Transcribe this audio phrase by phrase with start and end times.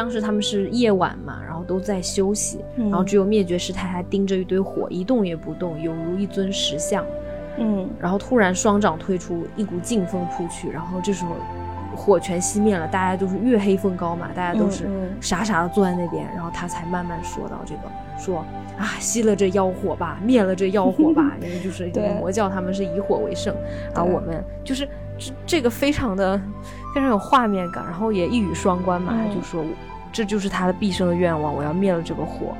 [0.00, 2.88] 当时他们是夜晚嘛，然后都在休息，嗯。
[2.88, 7.04] 然后只有灭绝师太还盯着一堆火，一动也不动，犹如一尊石像。
[7.58, 7.86] 嗯。
[7.98, 11.36] 然后突然双掌推出，一股劲风扑去，然后这时候
[11.94, 14.88] 火全熄灭了，大家都是月黑风高嘛，大家都是
[15.20, 17.82] 傻傻的坐在那边，然后他才慢慢说到这个，
[18.18, 18.38] 说
[18.78, 23.54] 啊，熄了这妖火吧，灭了这妖火吧， 因为就是对魔教他们是以火为圣，
[23.94, 26.40] 然后我们就是这这个非常的
[26.94, 29.34] 非常有画面感，然后也一语双关嘛，嗯。
[29.34, 29.62] 就说
[30.12, 32.54] 这就是他的毕生的愿望，我要灭了这个火。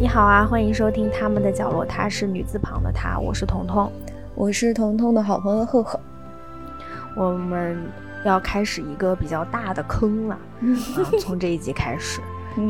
[0.00, 3.90] 你好啊，欢迎收听他们的角落，她是女字旁的她，我是彤彤。
[4.34, 5.98] 我是彤彤的好朋友赫赫。
[7.16, 7.78] 我们
[8.24, 10.40] 要开始一个比较大的坑了 啊！
[11.20, 12.20] 从这一集开始，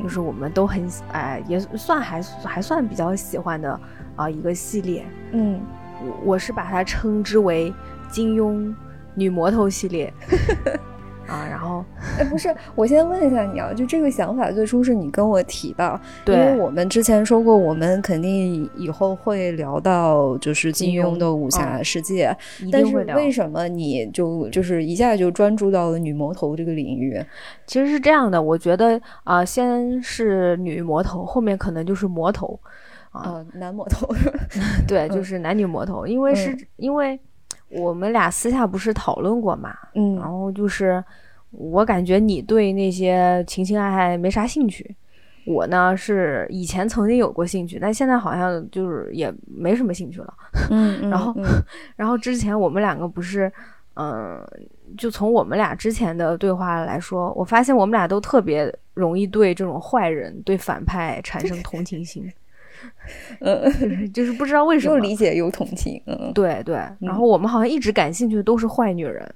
[0.02, 3.80] 就是我们都很喜哎、也算还还算比较喜欢的
[4.16, 5.06] 啊、一个系列。
[5.32, 5.60] 嗯，
[6.02, 7.72] 我我是把它称之为
[8.10, 8.74] 金庸
[9.14, 10.12] 女魔头系列
[11.26, 11.46] 啊。
[11.48, 11.82] 然后
[12.18, 22.94] 哎，不是，我先问一下你啊，就这个想法最初是你跟我提的，因为我们之前说过，我们肯定以后会聊到就是金金庸庸的武侠世界，一但是。
[23.14, 27.20] 为什么你就就是一下就专注到了女魔头这个领域？
[27.66, 32.58] 其实是这样的，我觉得啊、先是女魔头，后面可能就是魔头
[33.10, 33.20] 啊。
[33.22, 34.06] 啊，男魔头，
[34.86, 37.18] 对，嗯就是男女魔头，因为是、因为
[37.70, 41.02] 我们俩私下不是讨论过嘛，嗯然后就是
[41.56, 44.94] 我感觉你对那些情情爱爱没啥兴趣，
[45.46, 50.34] 我呢是以前曾经有过兴趣，但现在好像就是也没什么兴趣了。
[50.70, 51.44] 嗯，嗯然后嗯。
[51.96, 53.50] 然后之前我们两个不是，
[53.94, 54.42] 嗯、
[54.98, 62.30] 就从我们俩之前的对话来说，我发现我们俩都特别容易对这种坏人、对反派产生同情心，
[63.40, 64.94] 嗯，就是就是不知道为什么。
[64.94, 66.32] 又理解又同情，嗯。
[66.34, 69.32] 对对，然后我们好像一直感兴趣的都是坏女人，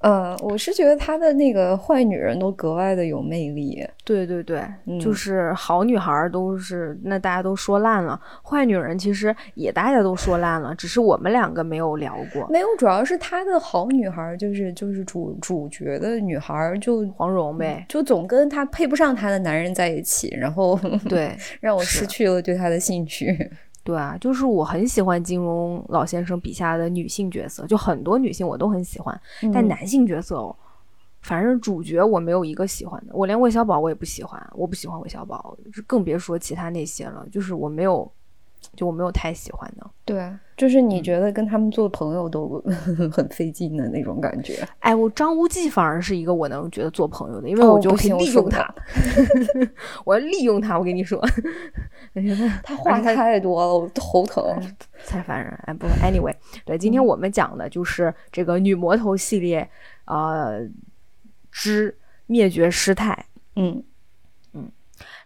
[0.00, 12.46] 嗯，我是觉得他的那个坏女人都格外的有魅力，对对对，嗯就是好女孩儿都是那大家都说烂了，坏女人其实也大家都说烂了，只是我们两个没有聊过。
[12.48, 23.50] 没有，主要是他的好女孩儿，就是就是主主角的女孩儿就黄蓉呗，就总跟他配不上他的男人在一起，然后对 让我失去了对他的兴趣。
[23.82, 29.18] 对啊，就是我很喜欢金庸老先生笔下的女性角色，就很多女性我都很喜欢，
[29.52, 30.54] 但嗯男性角色哦，
[31.22, 38.10] 反正主角我没有一个喜欢的，我连韦小宝我也不喜欢，我不喜欢韦小宝，更别说其他那些了，就是我没有，
[38.76, 39.90] 就我没有太喜欢的。
[40.04, 42.62] 对，就是嗯你觉得跟他们做朋友都
[43.10, 44.62] 很费劲的那种感觉。
[44.80, 48.74] 哎，我张无忌反而是一个我能觉得做朋友的，因为哦我就利用他
[50.04, 50.78] 我要利用他。
[50.78, 51.18] 我跟你说，
[52.62, 54.44] 他话太多了，我头疼。
[55.08, 55.50] 太烦人。
[55.64, 56.34] 哎，不，anyway，
[56.66, 59.66] 对，今天我们讲的就是这个女魔头系列，
[60.04, 60.60] 呃，
[61.50, 63.26] 之灭绝师太。
[63.56, 63.82] 嗯
[64.52, 64.70] 嗯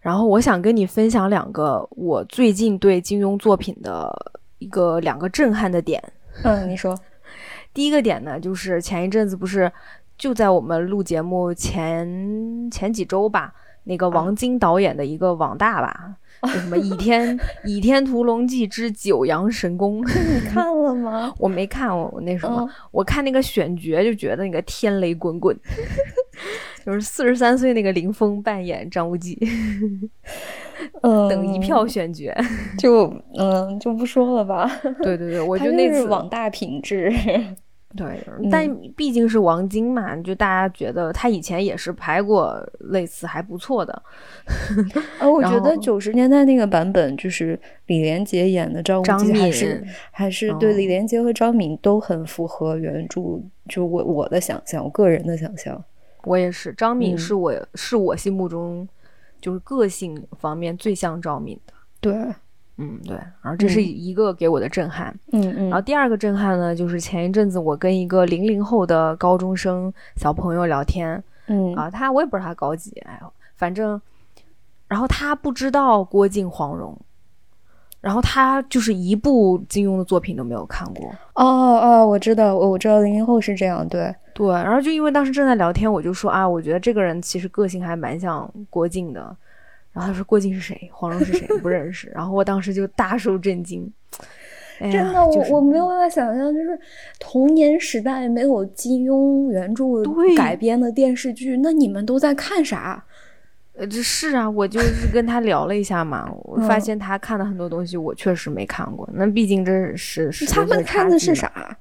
[0.00, 4.14] 然后我想跟你分享两个我最近对金庸作品的
[4.64, 6.02] 一个两个震撼的点。
[6.42, 6.98] 嗯，你说，
[7.74, 9.70] 第一个点呢，就是前一阵子不是
[10.16, 13.52] 就在我们录节目前前几周吧，
[13.84, 20.02] 那个王晶导演的一个网大吧，就什么《倚天 倚天屠龙记之九阳神功》，
[20.34, 21.32] 你看了吗？
[21.38, 25.56] 我没看，我我那什么，嗯我看那个选角就觉得那个天雷滚滚，
[26.84, 29.38] 就是四十三岁那个林峰扮演张无忌，
[31.02, 32.32] 嗯，等一票选角。
[32.78, 34.70] 就嗯就不说了吧。
[35.02, 37.12] 对对对，我 就那次网大品质。
[37.96, 42.60] 对， 嗯但毕竟是王晶嘛，就大家觉得他以前也是拍过
[42.90, 43.92] 类似还不错的。
[45.20, 55.80] 啊，我觉得九十年代那个版本，就是李连杰演的张无张忌，还是还是对哦李连杰和张敏都很符合原著，就我我的想象，我个人的想象。
[56.24, 58.88] 我也是，张敏嗯是我、是我心目中
[59.44, 61.74] 就是个性方面最像赵敏的。
[62.00, 62.14] 对，
[62.78, 63.14] 嗯，对。
[63.42, 65.14] 然后这是嗯一个给我的震撼。
[65.32, 73.20] 嗯嗯然后第二个震撼呢，就是前一阵子我跟一个零零后的高中生小朋友聊天嗯啊，他我也不知道他高几，哎，
[73.54, 74.00] 反正，
[74.88, 76.98] 然后他不知道郭靖、黄蓉，
[78.00, 81.06] 然后他就是一部金庸的作品都没有看过。
[81.34, 89.34] 哦哦，我知道，我我知道零零后是这样，对，对，然后就因为当时正在聊天，我就说啊，我觉得这个人其实个性还蛮像郭靖的。
[89.92, 92.10] 然后他说郭靖是谁，黄蓉是谁，不认识。
[92.12, 93.88] 然后我当时就大受震惊。
[94.80, 96.76] 哎真的，我、就是我没有办法想象，就是
[97.20, 99.84] 童年时代没有金庸原著
[100.36, 103.04] 改编的电视剧，那你们都在看啥？
[103.76, 109.08] 呃，这是啊，我就是跟他聊了一下嘛，我发嗯现他看的很多东西我确实没看过。
[109.12, 111.36] 那毕竟这是是他们看的是？
[111.36, 111.78] 啥？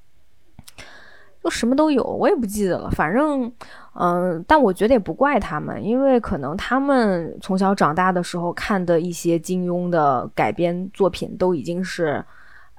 [1.43, 2.89] 就什么都有，我也不记得了。
[2.91, 3.51] 反正，
[3.95, 12.23] 嗯、但我觉得也不怪他们，因为可能他们从小长大的时候看的一些金庸的改编作品都已经是，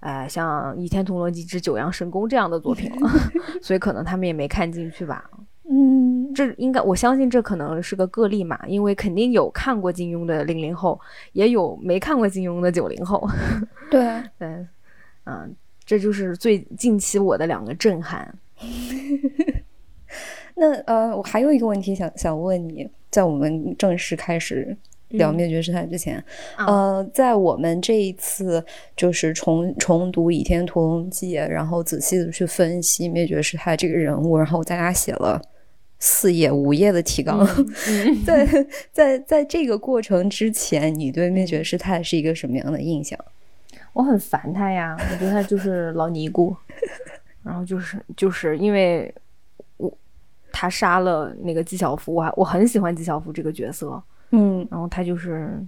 [0.00, 3.11] 呃，像《倚天屠龙记之九阳神功》这样的作品了，
[3.61, 5.28] 所以可能他们也没看进去吧。
[5.69, 10.99] 嗯，这应该，我相信这可能是个个例嘛，因为肯定有看过金庸的零零后，
[11.32, 13.28] 也有没看过金庸的九零后。
[13.90, 14.66] 对，啊 对，
[15.25, 18.34] 嗯，这就是最近期我的两个震撼。
[20.56, 24.76] 那呃，我还有一个问题想想问你，在我们正式开始
[25.08, 26.22] 聊嗯灭绝师太之前，
[26.56, 28.64] 啊呃，在我们这一次
[28.96, 35.42] 就是重重读《倚天屠龙记》，然后仔细的去分析灭绝师太这个人物，然后大家写了
[35.98, 37.44] 四页五页的提纲。
[37.88, 38.46] 嗯 在
[38.92, 43.18] 在在这个过程之前，你对灭绝师太是一个什么样的印象？
[43.92, 46.56] 我很烦他呀，我觉得他就是老尼姑，
[47.44, 49.14] 然后就是就是因为
[49.76, 49.93] 我
[50.50, 55.62] 他杀了那个纪晓芙，我还我很喜欢纪晓芙这个角色，嗯然后他就是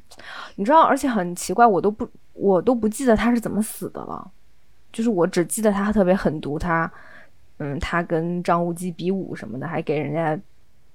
[0.55, 4.31] 你知道，而且很奇怪，我都不我都不记得他是怎么死的了，
[4.93, 6.90] 就是我只记得他特别狠毒，他
[7.58, 10.38] 嗯他跟张无忌比武什么的，还给人家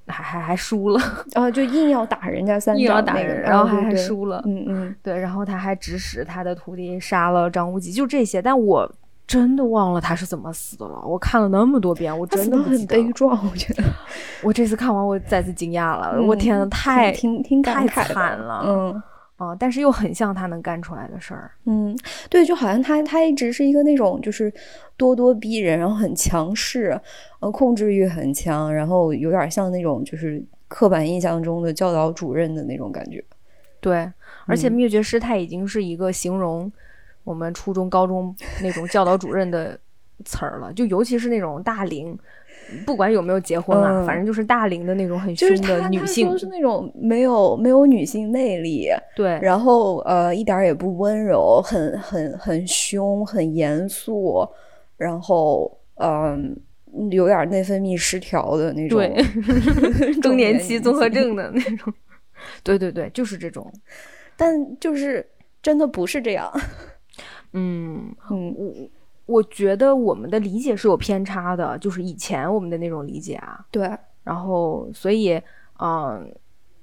[0.08, 1.00] 还还还输了，
[1.34, 8.42] 啊，就硬要打人家三硬要掌那个，打人，然后还还输了，嗯嗯，对，然后他还指使他的徒弟杀了张无忌，就这些。
[8.42, 8.92] 但我
[9.32, 11.02] 真的忘了他是怎么死的了。
[11.06, 13.84] 我看了那么多遍，我真的很悲壮，我觉得。
[14.44, 16.12] 我这次看完，我再次惊讶了。
[16.16, 18.62] 嗯我天呐，太挺挺太惨了。
[18.68, 19.02] 嗯
[19.38, 21.50] 啊、但是又很像他能干出来的事儿。
[21.66, 21.98] 嗯，
[22.30, 24.52] 对，就好像他他一直是一个那种就是
[24.98, 27.00] 咄咄逼人，然后很强势，
[27.40, 33.24] 呃，控制欲很强，然后有点像那种就是刻板印象中的教导主任的那种感觉。
[33.80, 34.12] 对，
[34.46, 36.72] 而且嗯灭绝师太已经是一个形容
[37.24, 39.80] 我们初中、高中那种教导主任的
[40.26, 42.18] 词儿了，就尤其是那种大龄，
[42.86, 46.38] 不管有没有结婚啊，嗯反正就是大龄的那种很凶的女性就。
[46.38, 54.48] 是那种没有没有女性魅力，对，然后呃一点儿也不温柔，很很很凶，很严肃，
[54.98, 56.56] 然后嗯、
[57.12, 59.24] 有点儿内分泌失调的那种对
[60.22, 61.94] 更中年期综合症的那种。
[62.64, 63.72] 对对对，就是这种。
[64.36, 65.24] 但就是
[65.62, 66.52] 真的不是这样。
[67.54, 68.74] 嗯，嗯我
[69.26, 73.66] 我觉得我们的理解是有偏差的，就是以前我们的那种理解啊。
[73.72, 73.90] 对，
[74.24, 75.42] 然后，所以，
[75.80, 76.30] 嗯、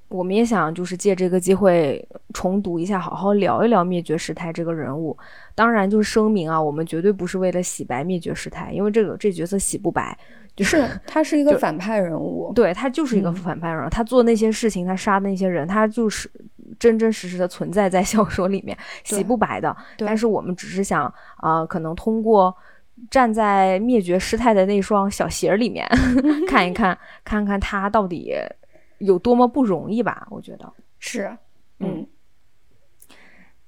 [0.09, 5.17] 我们也想就是借这个机会重读一下，好好聊一聊灭绝师太这个人物。
[5.55, 10.17] 当然，就是声明啊，我们绝对不是为了洗白灭绝师太，因为这个这角色洗不白，
[10.56, 12.51] 就是 他是一个反派人物。
[12.55, 16.31] 对他就是一个嗯反派人物，他做那些事情，他杀的那些人，他就是
[16.79, 19.77] 真真实实的存在在小说里面，洗不白的。
[19.99, 22.55] 但是我们只是想啊、可能通过
[23.11, 25.87] 站在灭绝师太的那双小鞋儿里面
[26.49, 28.32] 看一看，看看他到底
[28.99, 30.27] 有多么不容易吧。
[30.31, 31.27] 我觉得，是，
[31.81, 32.06] 嗯嗯。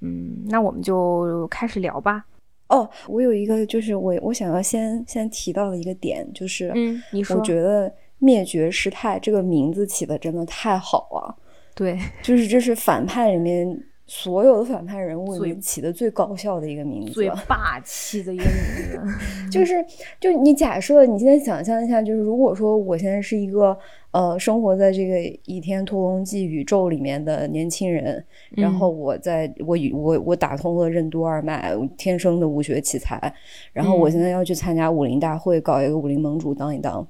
[0.02, 2.24] 嗯，那我们就开始聊吧。
[2.68, 11.36] 哦，我有一个就是我我想要先先提到的一个点，就是嗯，你说，我觉得灭绝师太这个名字起的真的太好了，
[11.74, 17.12] 对， 就是这是反派里面所有的反派人物里面起的最搞笑的一个名字。
[17.12, 17.30] 最。
[17.48, 18.52] 霸气的一个名
[18.90, 19.00] 字。
[19.50, 19.74] 就是
[20.20, 23.76] 就你假设你现在想象一下，就是如果说我现在是一个
[24.10, 25.14] 呃生活在这个
[25.46, 33.32] 《倚天屠龙记》宇宙里面的年轻人，然后我在我与我我打通了任督二脉，我天生的武学奇才，
[33.72, 34.12] 然后我嗯。
[34.12, 37.06] 现在要去参加武林大会，搞一个武林盟主当一当，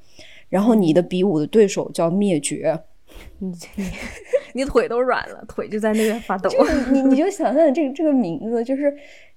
[0.49, 2.79] 然后你的比武的对手叫灭绝，
[3.39, 3.85] 你你
[4.55, 6.49] 你腿都软了，腿就在那边发抖。
[6.51, 8.95] 就你你就想象这个这个名字，就是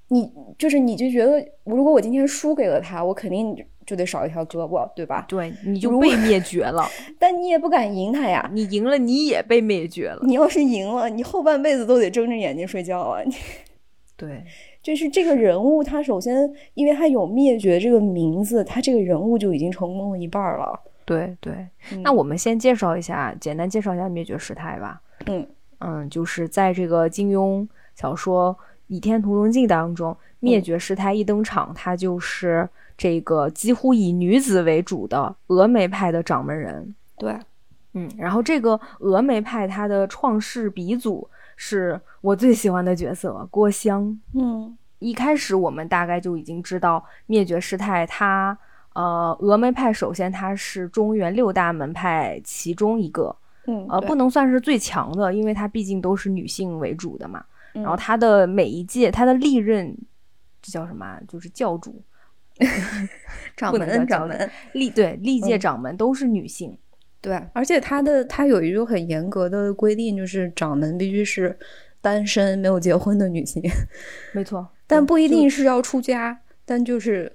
[0.10, 5.26] 你就是你就觉得，如果我今天输给了他，我肯定就得少一条胳膊，对吧？
[5.28, 6.88] 对，你就被灭绝了。
[7.20, 8.50] 但你也不敢赢他呀。
[8.54, 10.22] 你赢了，你也被灭绝了。
[10.24, 13.22] 你要是赢了，你后半辈子都得睁着眼睛睡觉啊！
[14.16, 14.44] 对，
[14.82, 20.80] 就是这个人物，他首先因为他有灭绝这个名字，他这个人物就已经成功了一半了。
[21.06, 21.54] 对对。
[21.92, 25.02] 嗯那我们先介绍一下，简单介绍一下灭绝师太吧。
[25.26, 25.48] 嗯
[25.80, 28.56] 嗯，就是在这个金庸小说
[28.88, 32.68] 《倚天屠龙记》当中，灭绝师太一登场，她就是
[32.98, 36.96] 这个几乎以女子为主的峨眉派的掌门人。
[37.18, 37.38] 对，
[37.94, 44.20] 嗯，然后这个峨眉派它的创世鼻祖是我最喜欢的角色郭襄。
[44.34, 48.58] 嗯一开始我们大概就已经知道灭绝师太她，
[48.94, 53.36] 呃，峨眉派首先它是中原六大门派其中一个，
[53.68, 57.44] 嗯，呃，不能算是最强的，因为它毕竟都是女性为主的嘛。
[57.74, 59.98] 然后嗯它的每一届，它的历任，
[60.62, 61.20] 这叫什么啊？
[61.28, 62.00] 就是教主，
[63.58, 66.78] 掌门掌门，历对历届嗯掌门都是女性。
[67.20, 71.58] 对，而且他的他有一个很严格的规定，就是掌门必须是
[72.02, 73.64] 单身没有结婚的女性，
[74.34, 77.34] 没错，但不一定是要出家，但就是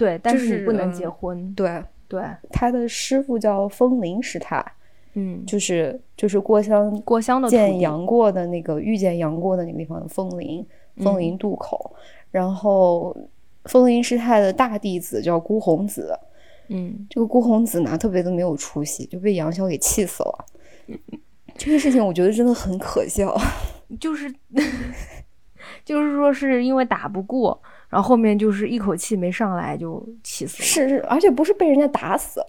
[0.00, 1.52] 对，但是你不能嗯结婚。
[1.54, 4.64] 对对，他的师傅叫风铃师太，
[5.12, 10.66] 嗯，就是就是郭襄郭襄的见杨过的那个遇见杨过的那个地方的风铃，
[10.96, 11.94] 风铃渡口，
[12.30, 13.14] 然后
[13.66, 16.18] 风铃师太的大弟子叫孤鸿子，
[16.68, 20.46] 嗯，这个孤鸿子呢特别的没有出息，就被杨逍给气死了。
[21.58, 23.36] 这个事情我觉得真的很可笑。
[24.00, 24.32] 就是
[25.84, 30.64] 就是说是因为打不过，然后后面就是一口气没上来就气死了。
[30.64, 32.40] 是是，而且不是被人家打死，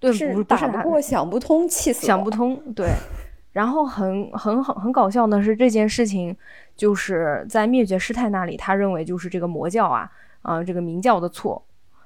[0.00, 2.04] 对，是打不过、想不通，气死。
[2.04, 2.88] 想不通，对。
[3.52, 6.36] 然后很很很很搞笑的是，这件事情
[6.76, 10.10] 就是在灭绝师太那里，他认为就是这个魔教啊，
[10.42, 11.60] 啊、这个明教的错，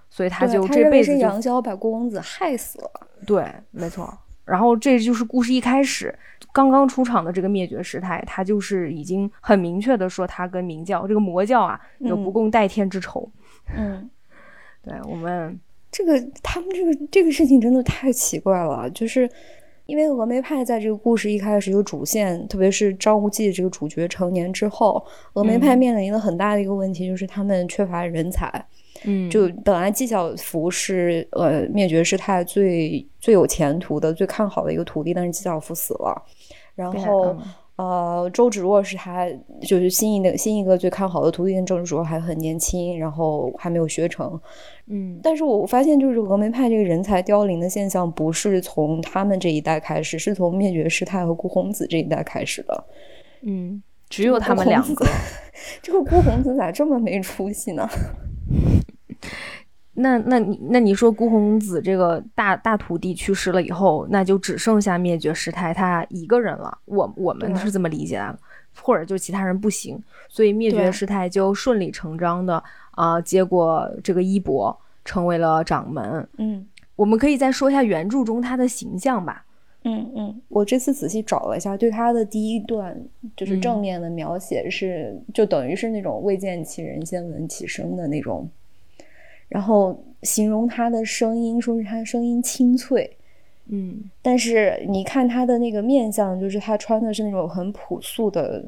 [0.08, 2.90] 所以他就这辈子就杨逍把郭公子害死了。
[3.26, 4.12] 对，没错。
[4.52, 6.14] 然后这就是故事一开始
[6.52, 13.26] 刚刚出场的这个灭绝师太，他就是已经很明确的说他跟明教这个魔教啊有不嗯共戴天之仇。
[13.74, 14.10] 嗯，
[14.84, 15.58] 对我们，
[15.90, 19.26] 这个他们这个这个事情真的太奇怪了，就是
[19.86, 28.46] 因为峨眉派在这个故事一开始有主线，特别是张无忌这个主角成年之后，峨眉派嗯面临了很大的一个问题，就是他们缺乏人才。
[28.50, 28.62] 嗯，
[29.30, 36.22] 就本来纪晓芙是呃灭绝师太最最有前途的、最看好的一个徒弟，但是纪晓芙死了，
[36.74, 37.26] 然后。
[37.26, 37.40] 嗯
[37.76, 39.26] 呃，周芷若是他
[39.62, 44.38] 就是新一的新一个最看好的徒弟，跟周芷若还很年轻，然后还没有学成。
[44.86, 52.84] 嗯但是我发现，就是峨眉派这个人才凋零的现象，不是从他们这一代开始，是从灭绝师太和顾鸿子这一代开始的。
[53.40, 55.06] 嗯，只有他们两个。
[55.82, 57.88] 这个顾鸿子咋这么没出息呢？
[59.94, 66.78] 那那你那你说孤鸿子这个大大徒弟去世了以后，那就只剩下灭绝师太他一个人了。
[66.86, 68.38] 我我们是这么理解的，
[68.80, 72.62] 或者就其他人不行，所以灭绝师太就顺理成章的
[72.92, 74.74] 啊、接过这个衣钵，
[75.04, 76.26] 成为了掌门。
[76.38, 79.44] 嗯我们可以再说一下原著中他的形象吧。
[79.84, 82.96] 嗯嗯，我这次仔细找了一下，对他的第一段
[83.36, 88.48] 就是正面的描写是，就等于是那种未见其人先闻其声的那种，
[89.52, 93.18] 然后形容他的声音，说是他声音清脆。
[93.66, 98.64] 嗯但是你看他的那个面相，就是他穿的是那种很朴素的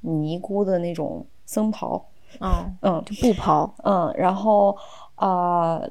[0.00, 2.04] 尼姑的那种僧袍，
[2.40, 3.74] 哦， 嗯就布袍。
[3.82, 4.76] 嗯，然后
[5.14, 5.90] 啊、呃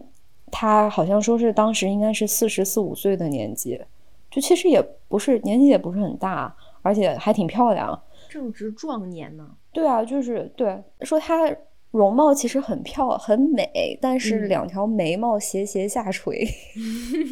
[0.52, 3.82] 他好像说是当时应该是四十四五岁的年纪，
[4.32, 8.00] 就其实也不是年纪也不是很大，而且还挺漂亮。
[8.30, 9.50] 正值壮年呢。
[9.74, 11.54] 对啊，就是对，说她
[11.96, 16.46] 容貌其实很漂很美，但是嗯两条眉毛斜斜下垂，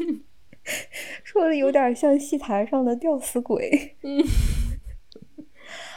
[1.24, 3.96] 说的有点像戏台上的吊死鬼。
[4.04, 4.24] 嗯，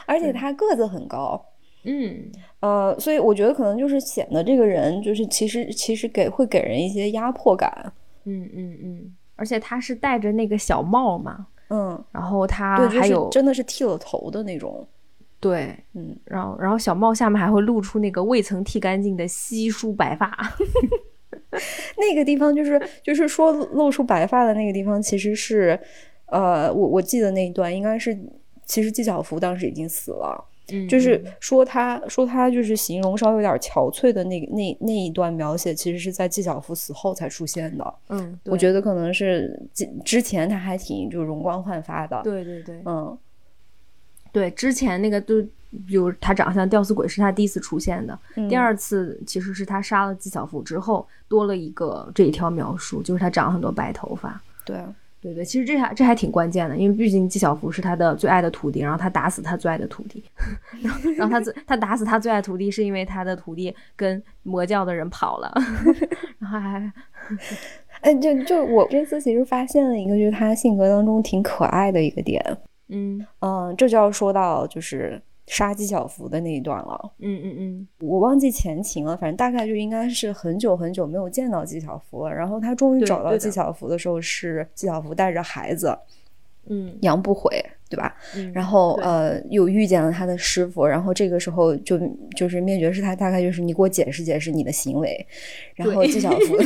[0.05, 1.43] 而且他个子很高，
[1.83, 7.93] 嗯呃，所以我觉得可能就是显得这个人就是其实其实给会给人一些压迫感。
[8.25, 14.85] 嗯嗯嗯，而且他是戴着那个小帽嘛，嗯，然后他对，还有是真的是剃了头的那种。
[15.47, 20.31] 对，嗯，然后然后小帽下面还会露出那个未曾剃干净的稀疏白发。
[21.97, 25.79] 那个地方就是就是说露出白发的那个地方，其实是，
[26.25, 28.17] 呃，我我记得那一段应该是，
[28.65, 37.93] 其实纪晓芙当时已经死了，嗯就是说他说他就是形容稍微有点憔悴的那那那一段描写，其实是在纪晓芙死后才出现的。
[38.09, 43.17] 嗯，我觉得可能是之之前他还挺就容光焕发的。，对对对嗯
[44.31, 45.41] 对，之前那个都，
[45.85, 54.41] 比如他长相吊死鬼是他第一次出现的，嗯第二次其实是他杀了纪晓芙之后多了一个这一条描述，就是他长了很多白头发。
[54.65, 54.77] 对，
[55.21, 60.23] 对对，其实这还这还挺关键的，因为毕竟纪晓芙是他的最爱的徒弟，然后他打死他最爱的徒弟，
[60.81, 65.51] 然后然后他最他打死他最爱徒弟是因为他的徒弟跟魔教的人跑了，
[66.39, 66.91] 然后还
[68.01, 72.41] 哎，就就我这次其实发现了一个，就是他性格当中挺可爱的一个点。
[72.89, 77.11] 嗯嗯，这就要说到就是杀纪晓芙的那一段了。
[77.19, 82.33] 嗯嗯嗯我忘记前情了，反正大概就应该是很久很久没有见到纪晓芙了。
[82.33, 85.97] 然后他终于找到纪晓芙的时候，是纪晓芙带着孩子
[86.69, 88.13] 嗯杨不悔对吧？
[88.35, 91.97] 嗯然后呃，又遇见了他的师傅，然后这个时候就
[92.35, 95.25] 就是灭绝师太大概就是你给我解释解释你的行为，
[95.75, 96.57] 然后纪晓芙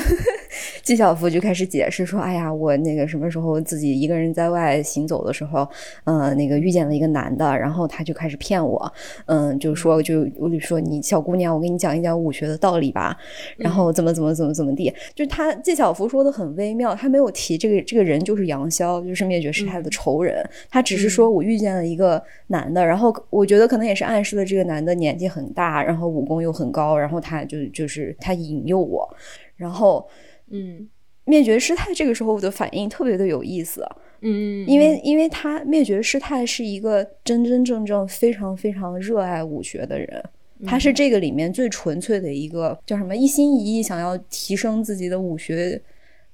[0.83, 5.67] 纪晓芙就开始解释说，哎呀，我那个什么时候自己一个人在外行走的时候，
[6.03, 8.91] 呃，那个遇见了一个男的，然后他就开始骗我，
[9.25, 13.17] 嗯，就说就我就说你小姑娘，我给你讲一讲武学的道理吧，
[13.57, 29.07] 然后怎么怎么怎么怎么地，就是他纪晓芙说的很微妙，他没有提这个这个人就是杨逍，就是灭绝师太的仇人，他只是说我遇见了一个男的，然后我觉得可能也是暗示了这个男的年纪很大，然后武功又很高，然后他就就是他引诱我，
[29.55, 30.07] 然后
[30.51, 30.87] 嗯。
[31.23, 33.85] 灭绝师太这个时候的反应特别的有意思，
[34.21, 40.23] 嗯，因为因为他灭绝师太是一个真真正正非常非常热爱武学的人。
[40.65, 45.79] 他是这个里面最纯粹的一个叫什么，一心一意想要提升自己的武学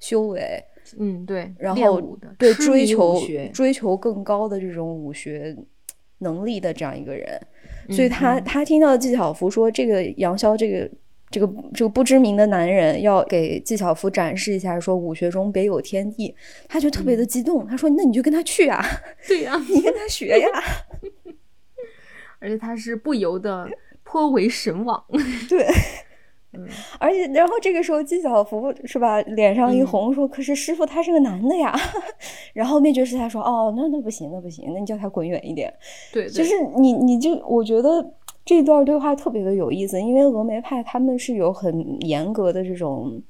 [0.00, 0.64] 修为，
[0.98, 2.00] 嗯对，然后
[2.38, 3.20] 对追求
[3.52, 5.54] 追求更高的这种武学
[6.20, 7.38] 能力的这样一个人，
[7.90, 10.90] 所以嗯他他听到纪晓芙说这个杨逍这个。
[11.30, 16.34] 这个这个不知名的男人要给纪晓芙展示一下，说武学中别有天地，
[16.68, 17.66] 他就特别的嗯激动。
[17.66, 18.82] 他说：“那你就跟他去啊，
[19.28, 20.48] 对呀、你跟他学呀。
[22.40, 23.68] 而且他是不由得
[24.04, 25.04] 颇为神往。
[25.50, 25.66] ”对，
[26.52, 26.66] 嗯
[26.98, 31.74] 而且然后这个时候纪晓芙是吧，脸上一嗯红，说：“可是师傅他是个男的呀。”
[32.54, 35.72] 然后灭绝师太说：“哦，那那不行，那不行，那你叫他滚远一点。”
[36.10, 38.14] 对，就是你，你就我觉得
[38.48, 43.20] 这段对话特别的有意思，因为峨眉派他们是有很严格的这种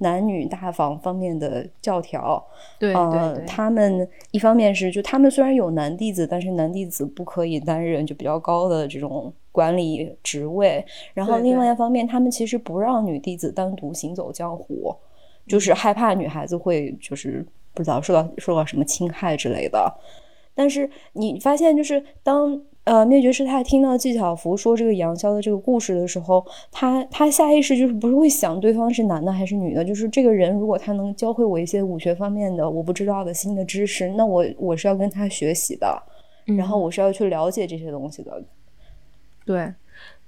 [0.00, 2.46] 男女大防方面的教条。
[2.78, 10.84] 对呃，对对，他们一方面是就他们虽然有男弟子，但是男弟子不可以担任就比较高的这种管理职位。
[11.14, 19.90] 然后另外一方面，他们其实不让女弟子单独行走江湖，嗯就是害怕女孩子会就是不知道受到受到什么侵害之类的。
[20.54, 36.02] 但是你发现，就是当呃灭绝师太听到纪晓芙说这个杨逍的这个故事的时候，他他下意识就是不是会想对方是男的还是女的，就是这个人如果他能教会我一些武学方面的我不知道的新的知识，那我我是要跟他学习的，
[36.46, 38.42] 然后嗯我是要去了解这些东西的。
[39.44, 39.70] 对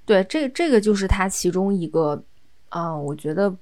[0.05, 2.23] 对，这这个就是他其中一个
[2.69, 3.53] 啊、我觉得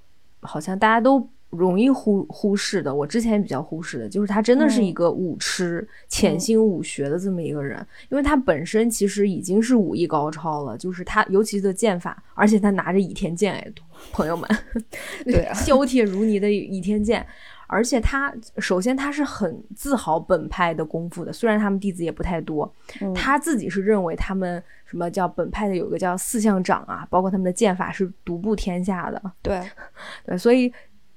[0.41, 4.93] 好像大家都容易忽忽视的，我之前也比较忽视的，就是他真的是一嗯。
[4.93, 6.39] 个武痴、潜嗯。
[6.39, 13.73] 心武学的这么一个人，因为他本身其实已经是武艺高超了，就是他尤其是剑法，而且他拿着倚天剑，哎，
[14.11, 14.47] 朋友们，
[15.25, 17.25] 对啊削铁如泥的倚天剑。
[17.71, 23.13] 而且他首先他是很自豪本派的功夫的，虽然他们弟子也不太多，嗯。
[23.13, 29.61] 他自己是认为他们什么叫本派的有个叫四象掌啊，包括他们的剑法是独步天下的，对，
[30.25, 30.73] 对，所以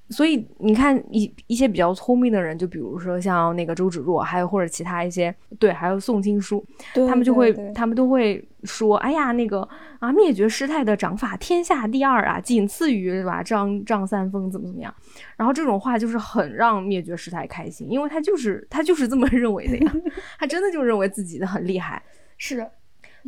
[0.09, 6.63] 所以你看一一些比较聪明的人，就比如说像那个周芷若，还有或者其他一些对，还有宋青书，
[6.93, 9.67] 对他们就会他们都会说，哎呀，那个
[9.99, 14.93] 啊灭绝师太的掌法天下第二啊，仅次于是吧张张三丰怎么怎么样，
[15.37, 19.93] 然后这种话就是很让灭绝师太开心，因为他就是他就是这么认为的呀，
[20.37, 22.03] 他真的就认为自己的很厉害。
[22.37, 22.67] 是，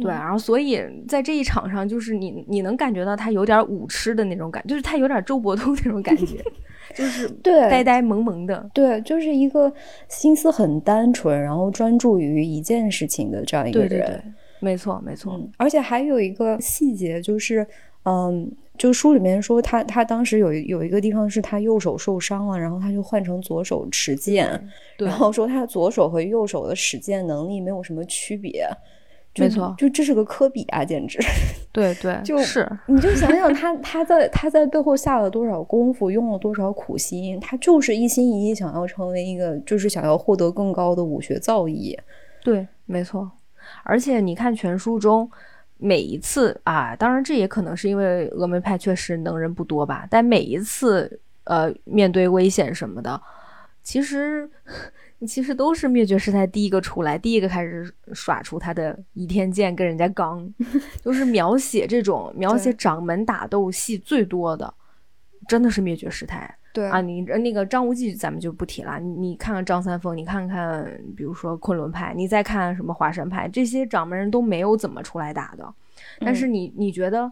[0.01, 6.37] 对，嗯然后所以在这一场上，就是你你能感觉到他有点舞痴的那种感，就是他有点周伯通那种感觉，
[6.93, 8.69] 就是对呆呆萌萌的。
[8.73, 9.71] 对，就是一个
[10.09, 13.89] 心思很单纯，然后专注于一件事情的这样一个人。
[13.89, 14.21] 对对对，
[14.59, 15.33] 没错没错。
[15.33, 17.65] 嗯，而且还有一个细节就是，
[18.03, 28.67] 嗯，就书里面说他他当时有有一个地方是他右手受伤了，然后他就换成左手持剑，对然后说他左手和右手的使剑能力没有什么区别。
[29.35, 31.19] 就没错就这是个科比啊，简直！
[31.71, 41.95] 对 对，就是你就想想他他在他在背后下了多少功夫，用了多少苦心，他就是一心一意想要成为一个，就是想要获得更高的武学造诣。
[42.43, 43.29] 对，没错。
[43.83, 45.29] 而且你看全书中。
[45.77, 53.21] 每一次啊，当然这也可能是因为峨眉派确实能人不多吧，但每一次呃面对危险什么的，
[53.83, 54.49] 其实
[55.27, 60.51] 其实都是灭绝师太第一个出来，第一个开始耍出他的倚天剑跟人家刚，
[61.03, 64.73] 就是描写这种描写掌门打斗戏最多的，
[65.47, 66.57] 真的是灭绝师太。
[66.73, 75.73] 对啊，你那个张无忌咱们就不提了，你你看看张三丰，你看看比如说昆仑派，你再看什么华山派，这些掌门人都没有怎么出来打的。
[76.19, 77.31] 但是你你觉得，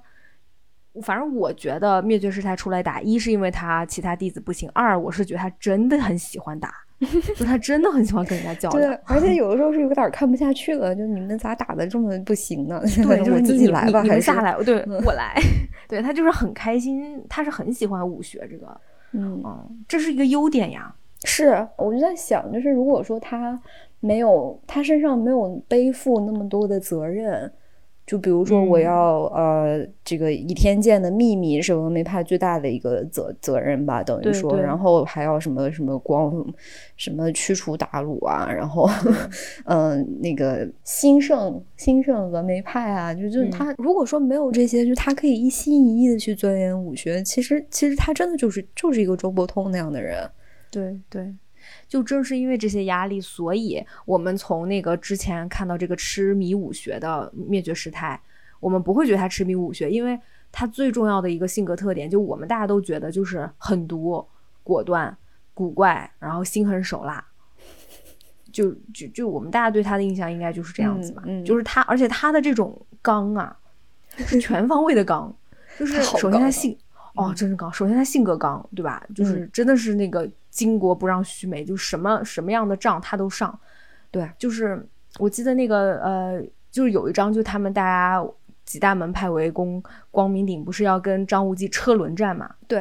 [1.02, 6.74] 反正我觉得灭绝师太出来打，一是因为他其他弟子不行，二我是觉得他真的很喜欢打，
[7.36, 12.82] 就他真的很喜欢跟人家较对量。，而且有的时候是有点看不下去了，就你们咋打的这么不行呢？
[13.04, 15.36] 对， 就是自己来吧，还是下来，对嗯我来。
[15.88, 20.94] 对他就是很开心，他是很喜欢武学这个，嗯，嗯，这是一个优点呀。
[21.26, 23.60] 是，我就在想，就是如果说他
[24.00, 27.52] 没有，他身上没有背负那么多的责任。
[28.13, 36.32] 就比如说，我要呃，这个倚天剑的秘密是峨眉派最大的一个责责任吧，等于说，然后还要什么什么光，
[36.95, 38.88] 什么驱除鞑虏啊，然后
[39.65, 50.30] 嗯， 那个兴盛兴盛峨眉派啊，就就他如果说没有这些，就他可以一心一意的去钻研武学，其实其实他真的就是就是一个周伯通那样的人，
[50.69, 51.34] 对对。
[51.93, 58.19] 就正是因为这些压力，所以我们从那个之前看到这个痴迷武学的灭绝师太，
[58.60, 60.19] 我们不会觉得他痴迷武学，因为
[60.51, 64.25] 他最重要的一个性格特点，就我们大家都觉得就是狠毒、
[64.63, 65.15] 果断、
[65.53, 67.23] 古怪，然后心狠手辣。
[68.51, 73.56] 就就就我们大家对他的印象应该就是这样子吧，就是他，而且他的这种刚啊，
[74.15, 75.32] 是全方位的刚，
[75.77, 76.75] 就是首先他性。
[77.13, 77.71] 哦，真是刚。
[77.71, 79.06] 首先他性格刚，对吧？
[79.13, 83.58] 就是真的是那个巾帼不让须眉，就什么什么样的仗他都上。
[84.12, 84.86] 对，就是
[85.18, 88.24] 我记得那个呃，就是有一张，就他们大家
[88.63, 92.54] 几大门派围攻光明顶，不是要跟张无忌车轮战嘛？
[92.68, 92.80] 对。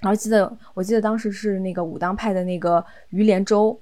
[0.00, 3.78] 然后记得我记得当时是那个武当派的那个于连州。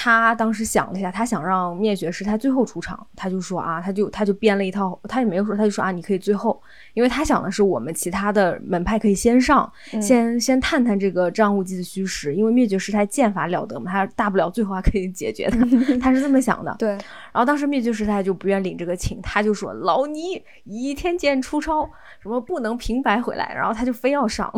[0.00, 6.62] 他当时想了一下，他想让灭绝师太最后出场，他就说啊，他就他就编了一套，他也没有说，他就说啊，你可以最后，
[6.94, 9.68] 因为他想的是我们其他的门派可以先上，
[10.00, 15.58] 先先探探这个张无忌的虚实，因为灭绝师太剑法了得嘛，他大不了最后还可以解决他，
[16.00, 16.72] 他是这么想的。
[16.78, 16.90] 对。
[16.90, 21.90] 然后当时灭绝师太就不愿领这个情，他就说老尼倚天剑出鞘。
[22.20, 24.52] 什么不能平白回来，然后他就非要上，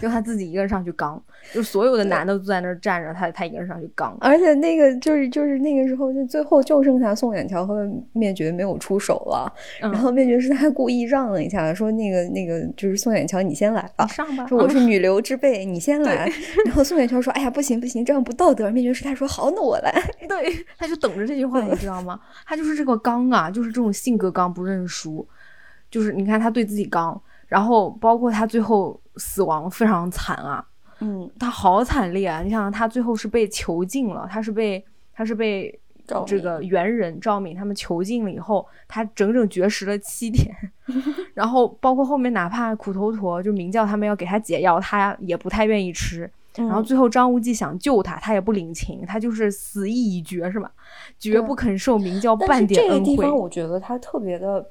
[0.00, 1.20] 就他自己一个人上去刚，
[1.52, 16.30] 就所有的男的都在那儿站着，他他一个人上去刚，而且那个就是就是那个时候，就最后就剩下宋远桥和灭绝没有出手了，然后灭绝师太故意让了一下，说那个那个就是宋远桥你先来吧，上吧，说我是女流之辈，你先来，
[16.64, 19.92] 然后宋远桥说哎呀不行不行，这样不道德，灭绝师太说好那我来，
[20.28, 22.20] 对，他就等着这句话，你知道吗？
[22.46, 25.26] 他就是这个刚啊，就是这种性格刚不认输。
[25.90, 30.64] 就是你看他对自己刚，然后包括他最后死亡非常惨啊，
[31.00, 32.42] 嗯，他好惨烈啊！
[32.42, 35.78] 你想想，他最后是被囚禁了，他是被他是被
[36.26, 40.54] 这个猿人赵敏他们囚禁了以后，他整整绝食了七天，
[41.34, 50.70] 然后包括后面哪怕苦头陀就明教他们要给他解药，他也不太愿意吃，然后最后张无忌想救他，他也不领情，他就是死意已决是吧？
[51.18, 52.98] 绝不肯受明教半点恩惠。
[52.98, 54.66] 这个地方我觉得他特别的。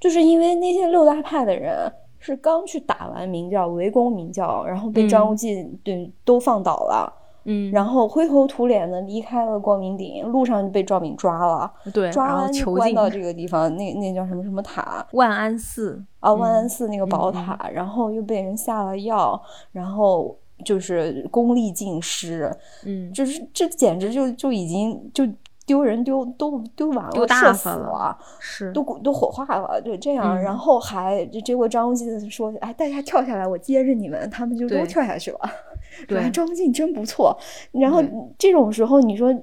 [0.00, 1.92] 就是因为那些六大派的人
[2.28, 7.12] 是刚去打完明教，围攻明教，然后被张无忌对都放倒了，
[7.44, 15.06] 嗯，然后灰头土脸的离开了光明顶，路上就被赵敏抓了，对，抓完就关到这个地方，那那叫什么什么塔？
[15.12, 19.40] 万安寺啊，万安寺那个宝塔，然后又被人下了药，
[19.72, 25.26] 然后就是功力尽失，嗯，就是这简直就就已经就。
[25.68, 35.38] 丢人丢都丢完了，射死了，是都都火化了，就这样，然后还结果张无忌说：“哎，大家跳下来，我接着你们。”他们就都跳下去了。
[36.08, 37.38] 对，张无忌真不错。
[37.72, 38.02] 然后
[38.38, 39.34] 这种时候，你说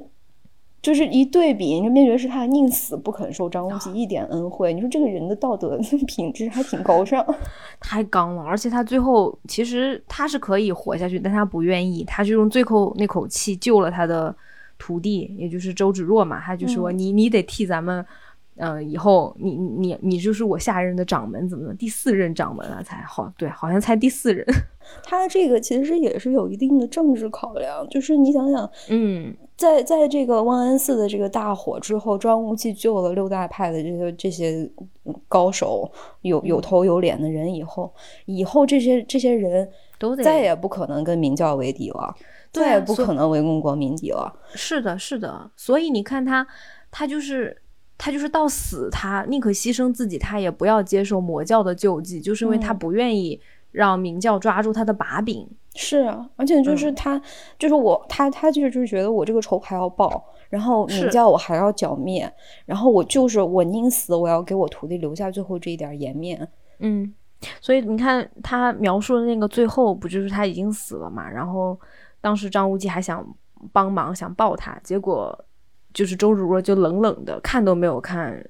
[0.81, 4.73] 就是一对比，你说灭绝师太宁死不肯受张无忌一点恩惠。
[4.73, 7.23] 你说这个人的道德 品质还挺高尚，
[7.79, 8.43] 太刚了。
[8.43, 14.35] 而且他最后其实他是可以活下去，但他不愿意，他就用最后那口气救了他的。
[14.77, 18.05] 徒弟，也就是周芷若嘛，他就说你你得替咱们，
[18.57, 23.31] 嗯，以后你你你就是我下任的掌门，怎么第四任掌门了才好？
[23.37, 24.45] 对，好像才第四任。
[25.03, 34.69] 他这个其实也是有一定的政治考量，就是你想想，嗯，在在这个万安寺的这个大火之后，张无忌救了六大派的这些这些
[35.27, 37.91] 高手，有有头有脸的人以后，
[38.25, 42.15] 以后这些这些人都得再也不可能跟明教为敌了。
[42.61, 44.33] 再也不可能围攻光明顶了。
[44.53, 45.49] 是的，是的。
[45.55, 46.45] 所以你看他，
[46.89, 47.61] 他就是
[47.97, 53.39] 他就是到死，他宁可牺牲自己，他也不要接受魔教的救济，就是因为他不愿意
[53.71, 55.47] 让明教抓住他的把柄。
[55.77, 57.21] 是啊，而且就是他，
[57.59, 62.31] 就是我，他他就是就是觉得我这个仇还要报，然后明教我还要剿灭，
[62.65, 66.47] 然后我就是我宁死，我要给我徒弟留下最后这一点颜面。
[66.79, 67.13] 嗯，
[67.59, 71.29] 所以你看他描述的那个最后，不就是他已经死了嘛？
[71.29, 71.77] 然后。
[72.25, 73.23] 当时张无忌还想
[73.71, 75.45] 帮忙，想抱他，结果
[75.93, 78.43] 就是周芷若就冷冷的看都没有看，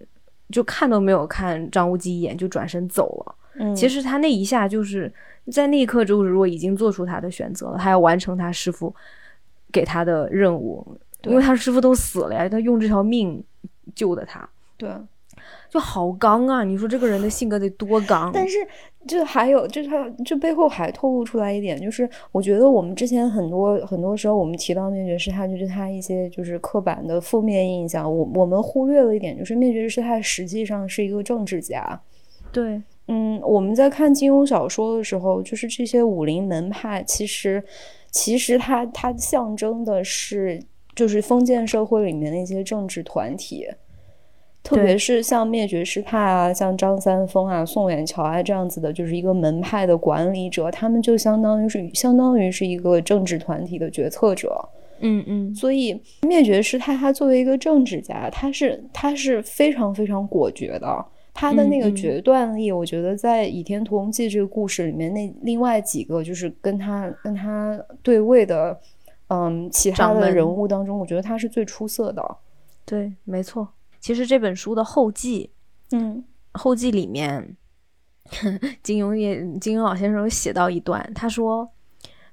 [0.50, 3.36] 就看都没有看张无忌一眼，就转身走了。
[3.56, 5.14] 嗯，其实他那一下就是
[5.52, 8.96] 在那一刻，周芷若已经做出他的选择了，他要完成他师傅
[9.74, 13.44] 给他的任务，因为他师傅都死了呀，他用这条命
[13.94, 14.48] 救的他。
[14.78, 14.90] 对，
[15.70, 16.64] 就好刚啊！
[16.64, 18.32] 你说这个人的性格得多刚？
[18.34, 18.58] 但是
[19.08, 32.02] 就还有，就他这背后还透露出来一点，就是我觉得我们之前很多很多时候我们提到灭绝师太，就是他一些就是刻板的负面印象，我我们忽略了一点，就是灭绝师太实际上是一个政治家。
[32.52, 37.62] 对，嗯，我们在看金庸小说的时候，就是这些武林门派，其实
[38.12, 40.64] 其实他他象征的是
[40.96, 43.68] 就是封建社会里面的一些政治团体。
[44.66, 54.68] 特别是像灭绝师太啊，像张三丰啊、宋远桥啊这样子的，就是一个门派的管理者，他们就相当于是相当于是一个政治团体的决策者。
[55.02, 68.76] 嗯嗯，所以灭绝师太他作为一个政治家，他是他是非常非常果决的，他的那个决断力，我觉得在《倚天屠龙记》这个故事里面，那另外几个就是跟他跟他对位的，
[69.28, 72.38] 嗯，其他的人物当中，我觉得他是最出色的。
[72.86, 73.68] 对，没错。
[74.06, 75.50] 其实这本书的后记，
[75.90, 77.58] 嗯，后记里面，
[78.84, 81.68] 金庸也金庸老先生有写到一段，他说，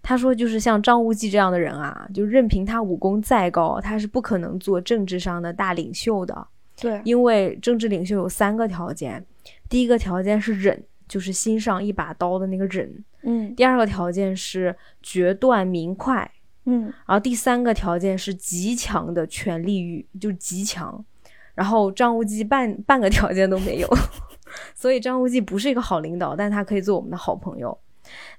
[0.02, 6.46] 他说就是像张无忌这样的人啊，就任凭他武功再高，他是不可能做政治上的大领袖的。
[6.78, 9.24] 对，因为政治领袖有三个条件，
[9.70, 16.30] 第一个条件是忍，就是心上一把刀的那个忍，嗯，第二个条件是决断明快，
[16.66, 21.02] 嗯，然后第三个条件是极强的权力欲，就是极强。
[21.54, 23.88] 然后张无忌半半个条件都没有，
[24.74, 27.76] 所以张无忌不是一个好领导，但他可以做我们的好朋友。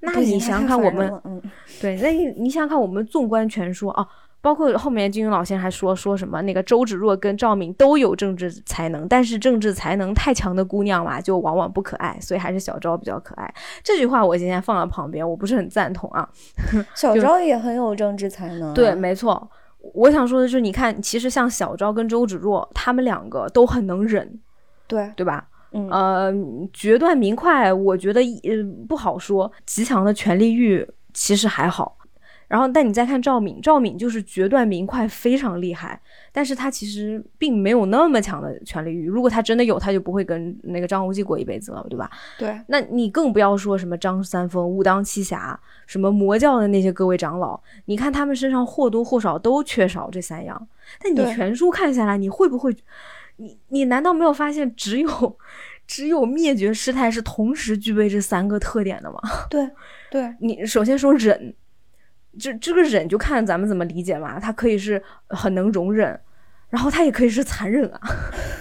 [0.02, 1.42] 那你想想看，我们嗯，
[1.82, 4.06] 对，那你你想想看，我们纵观全书啊，
[4.42, 13.52] 包括后面金庸老先生还说说什么那个周芷若跟赵敏都有政治才能，但是政治才能太强的姑娘嘛，就往往不可爱，所以还是小昭比较可爱。
[13.82, 16.28] 这句话我今天放在旁边，我不是很赞同啊。
[16.94, 19.50] 小昭也很有政治才能，对，没错。
[19.94, 24.40] 我想说的是，你看，其实像小昭跟周芷若，他们两个都很能忍，
[24.88, 25.48] 对对吧？
[25.74, 26.34] 嗯，呃，
[26.72, 28.52] 决断明快，我觉得呃
[28.88, 29.52] 不好说。
[29.66, 31.98] 极强的权力欲其实还好。
[32.48, 36.00] 然后，但你再看赵敏，赵敏就是决断明快，非常厉害。
[36.32, 39.08] 但是她其实并没有那么强的权力欲。
[39.08, 42.10] 如果她真的有，她就不会跟那个张无忌过一辈子了，对吧？
[42.38, 42.60] 对。
[42.68, 50.68] 那你更不要说什么张三丰、武当七侠，什么魔教的那些各位长老，你看他们身上或多或少都缺少这三样。
[51.00, 52.76] 但你全书看下来，你会不会？
[53.38, 55.38] 你你难道没有发现，只有
[55.88, 59.20] 只有灭绝师太是同时具备这三个特点的吗？
[59.50, 59.68] 对，
[60.12, 61.56] 对你首先说忍。
[62.40, 66.20] 这这个忍就看咱们怎么理解嘛，他可以是很能容忍，
[66.70, 68.00] 然后他也可以是残忍啊，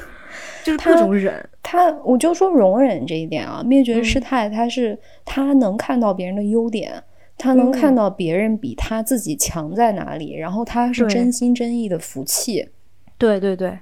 [0.63, 1.49] 就是各种忍。
[1.63, 7.03] 他我就说容忍这一点啊，灭绝师太他是他能看到别人的优点，
[7.39, 12.69] 他能看到别人比他自己强在哪里，然后他是真心真意的服气。
[13.17, 13.79] 对对对，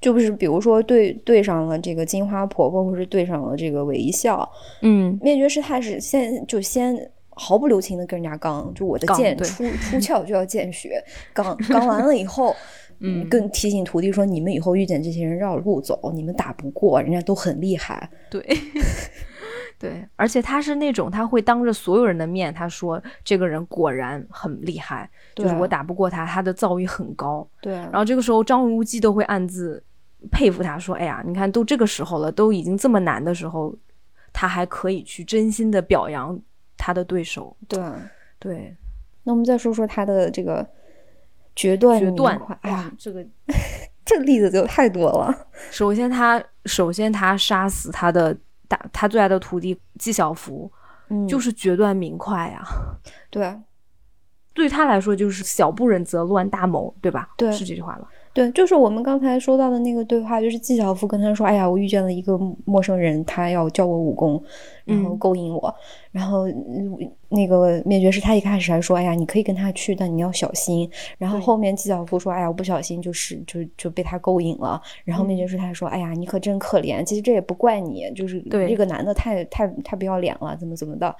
[0.00, 7.10] 就不是比如说对对上了这个金花婆婆，或是对上了这个韦一笑，嗯，灭绝师太是先就先。
[7.34, 9.44] 毫不留情的跟人家刚，就我的剑出
[9.78, 12.54] 出 鞘就要见血，刚刚完了以后，
[13.00, 18.08] 嗯，更提醒徒弟说，你们以后遇见这些人绕路走，你们打不过，人家都很厉害。
[18.30, 18.46] 对，
[19.78, 27.48] 对，而且他是那种他会当着所有人的面，他说这个人果然很厉害，就是我打不过他，他的造诣很高。
[27.60, 29.82] 对，然后这个时候张无忌都会暗自
[30.30, 33.74] 佩服他，说，哎呀，你看都这个时候了，都已经这么难的时候，
[34.32, 36.38] 他还可以去真心的表扬。
[36.82, 37.80] 他的对手，对
[38.40, 38.76] 对，
[39.22, 40.68] 那我们再说说他的这个
[41.54, 43.24] 决断决断，哎呀，这个
[44.04, 45.32] 这例子就太多了。
[45.70, 50.68] 首先，他首先他杀死他的大他最爱的徒弟纪晓芙，
[51.08, 52.66] 嗯，就是决断明快呀。
[53.30, 53.56] 对，
[54.52, 57.30] 对他来说就是小不忍则乱大谋，对吧？
[57.36, 58.08] 对，是这句话吧？
[58.34, 64.42] 对，就是我们刚才说到的那个对话，就是纪晓芙跟他说：“哎呀，我遇见了一个陌生人，他要教我武功，
[64.84, 65.74] 然后勾引我。”
[66.12, 66.44] 然后
[67.28, 81.14] 那个灭绝师他一开始还说：“哎呀，你可以跟他去，但你要小心。”然后后面纪晓芙说：“哎呀，我不小心就是就就被他勾引了。”然后灭绝师他说：“哎呀，你可真可怜，其实这也不怪你，就是这个男的太太太不要脸了，怎么怎么的。”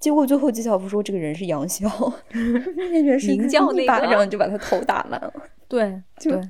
[0.00, 1.86] 结果最后纪晓芙说：“这个人是杨逍，
[2.32, 5.32] 灭绝师一巴掌就把他头打烂了。”
[5.68, 6.40] 对，对，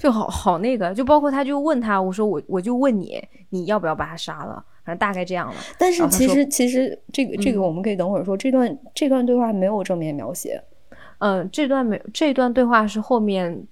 [0.00, 4.64] 就好好那个，就包括他，就问他，我说我我就问你，你要不要把他杀了？
[4.86, 5.54] 反正大概这样了。
[5.76, 10.62] 但是其实其实这个这个我们可以等会儿说，这段这段对话没有正面描写。
[11.18, 13.66] 嗯，这段没这段对话是后面，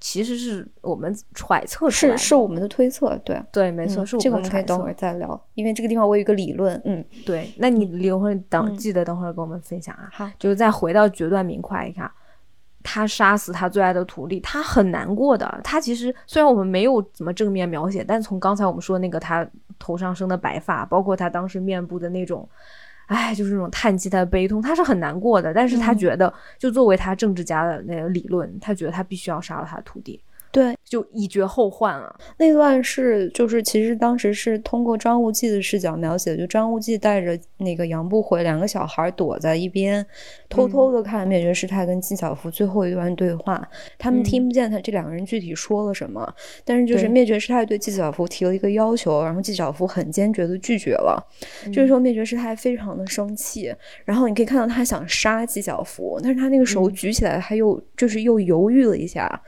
[0.00, 6.80] 其实是我们揣测是是我们的推测，对对，没错，是这个我们可以等会儿再聊，因为这个地方我有一个理论。
[6.84, 10.08] 嗯，对，那你留会等，记得等会儿跟我们分享啊。
[10.10, 12.10] 好，就是再回到决断明快，一看。
[12.82, 15.60] 他杀死他最爱的徒弟，他很难过的。
[15.62, 19.46] 他其实虽然我们没有怎么正面描写，但从刚才我们说那个他
[19.78, 22.48] 头上生的白发，包括他当时面部的那种，
[23.06, 25.52] 哎，就是那种叹气、他的悲痛，他是很难过的。
[25.52, 30.20] 但是他觉得，就作为他政治家的那个理论，他觉得他必须要杀了他的徒弟。
[30.52, 32.12] 对，就以绝后患啊。
[32.38, 40.04] 那段是就是其实当时是通过张无忌的视角描写的，就张无忌带着那个杨不悔两个小孩躲在一边，
[40.48, 43.64] 偷偷的看灭绝师太跟纪晓芙最后一段对话。
[43.96, 46.28] 他们听不见他这两个人具体说了什么，
[46.64, 51.24] 但是就是灭绝师太对纪晓芙提了一个要求，然后纪晓芙很坚决的拒绝了。
[51.72, 53.72] 这个时候灭绝师太非常的生气，
[54.04, 59.40] 然后你可以看到他想杀纪晓芙，但是他那个手举起来，他又就是又犹豫了一下。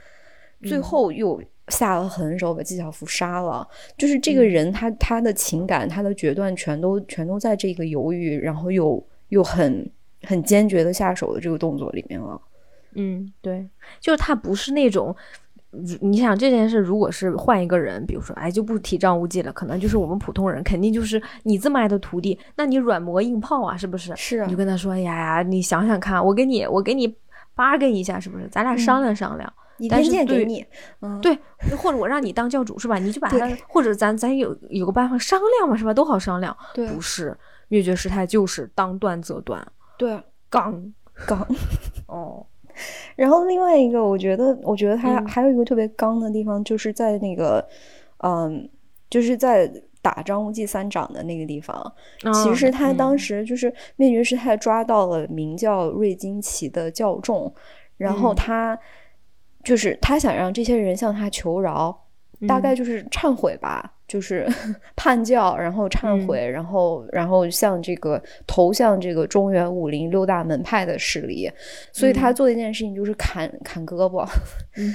[0.62, 9.88] 最后又下了狠手把纪晓芙杀了，就是这个人他他的情感他的决断全都全都在这个犹豫，然后又又很
[10.22, 12.40] 很坚决的下手的这个动作里面了。
[12.94, 13.66] 嗯，对，
[14.00, 15.14] 就是他不是那种，
[16.00, 24.14] 你想这件事如果是换一个人，比如说哎就不提张无忌了，可能就是我们普通人，肯定就是你这么爱的徒弟，那你软磨硬泡啊，是不是？
[24.14, 27.16] 是，你就跟他说，哎呀呀，你想想看，我给你我给你
[27.54, 28.46] 八个一下，是不是？
[28.48, 29.50] 咱俩商量商量。
[29.82, 30.64] 一天见给你，
[31.20, 31.36] 对，
[31.76, 32.98] 或者我让你当教主是吧？
[32.98, 35.92] 你就把他，或者咱咱有有个办法商量嘛是吧？
[35.92, 36.56] 都好商量。
[36.72, 39.66] 对，不是灭绝师太就是当断则断，
[39.98, 40.16] 对，
[40.48, 40.92] 刚
[41.26, 41.44] 刚
[42.06, 42.46] 哦。
[43.16, 47.66] 然后另外一个，我觉得，我觉得他还有一个特别刚的地方，就是在那个，
[48.18, 48.66] 嗯，
[49.10, 51.92] 就是在打张无忌三掌的那个地方。
[52.32, 57.52] 其实他当时就是灭绝师太抓到了名叫瑞金奇的教众，
[57.96, 58.78] 然后他。
[59.64, 61.96] 就是他想让这些人向他求饶，
[62.48, 64.46] 大概就是忏悔吧，就是
[64.96, 71.50] 叛教，然后忏悔，然后然后向这个投向这个中原武林六大门派的势力，
[71.92, 74.26] 所以他做的一件事情就是砍砍胳膊，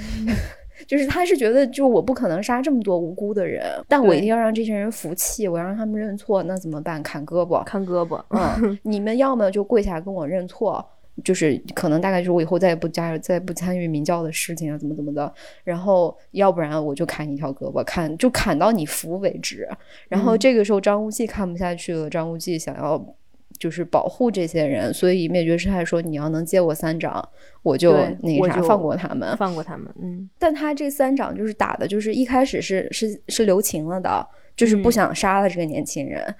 [0.86, 7.02] 就是他是觉得就我不可能杀这么多无辜的人，但我一定要让这些人服气，我要让他们认错，那怎么办？
[7.02, 10.86] 砍胳膊，砍胳膊，嗯， 你们要么就跪下跟我认错。
[11.24, 15.32] 就是可能大概就是我以后再也不加入、再不参与明教的事情啊，怎么怎么的。
[15.64, 19.68] 然后要不然我就砍你一条胳膊，砍就砍到你服为止。
[20.08, 23.14] 然后这个时候张无忌看不下去了，张无忌想要
[23.58, 27.28] 就是保护这些人，所以灭绝师太说：“你要能接我三掌，
[27.62, 36.22] 我就那个啥放过他们，放过他们。”嗯，但他这三掌就是打的，就是一开始是是是留情了的，就是不想杀了这个年轻人。
[36.22, 36.34] 嗯，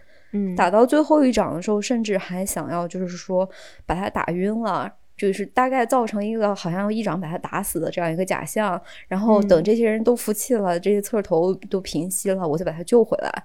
[0.57, 3.49] 打到最后一掌的时候，甚至还想要，就是说
[3.87, 4.93] 把他打晕了。
[5.19, 13.45] 就是大概造成一个好像一掌把他打死的这样一个假象，然后等这些人都服气了，这些刺头都平息了，我再把他救回来，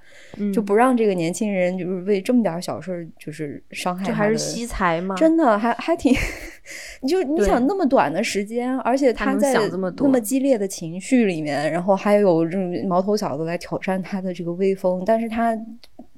[0.54, 5.16] 就不让这个年轻人就是为这么点小事儿就是伤害，这还是惜才吗？
[5.16, 6.14] 真的还还挺，
[7.02, 15.58] 你就你想那么短的时间，而且他在那么激烈的情绪里面，然后还有这种毛头小子来挑战他的这个威风，但是他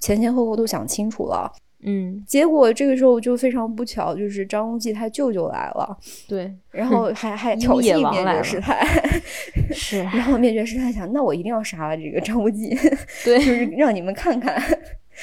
[0.05, 1.51] 前前后后都想清楚了。
[1.87, 8.83] 嗯，结果这个时候就非常不巧，就是张无忌他舅舅来了，对，然后还 还挑衅灭绝师太，
[9.71, 12.69] 是，然后灭绝师太想，那我一定要杀了这个张无忌，
[13.23, 14.59] 对，就是让你们看看，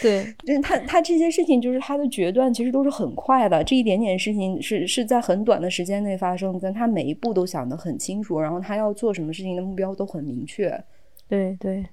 [0.01, 10.81] 对，就是他他这些事情就是他的决断其实都是很快的，这一点点事情是是在很短的时间内发生，但他每一步都想得很清楚，然后他要做什么事情的目标都很明确，
[11.29, 11.85] 对对，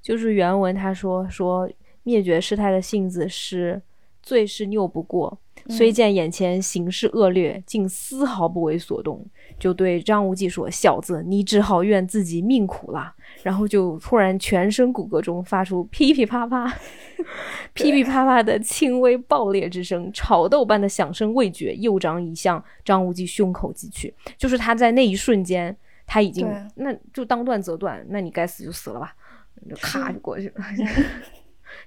[0.00, 1.68] 就是原文他说说。
[2.02, 3.80] 灭绝师太的性子是
[4.22, 9.24] 最是拗不过，虽见眼前形势恶劣，竟丝毫不为所动，
[9.58, 16.70] 就对张无忌说：“小子，你只好怨自己命苦了。”然后就突然全身骨骼中发出噼噼啪啪、
[17.72, 24.12] 噼噼啪啪的轻微爆裂之声，炒豆般的响声未绝，右掌已向张无忌胸口击去。
[24.36, 25.74] 就是他在那一瞬间，
[26.06, 29.14] 他已经那就当断则断，那你该死就死了吧，
[29.68, 30.54] 就咔就过去了。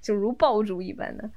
[0.04, 1.28] 就如爆竹一般的，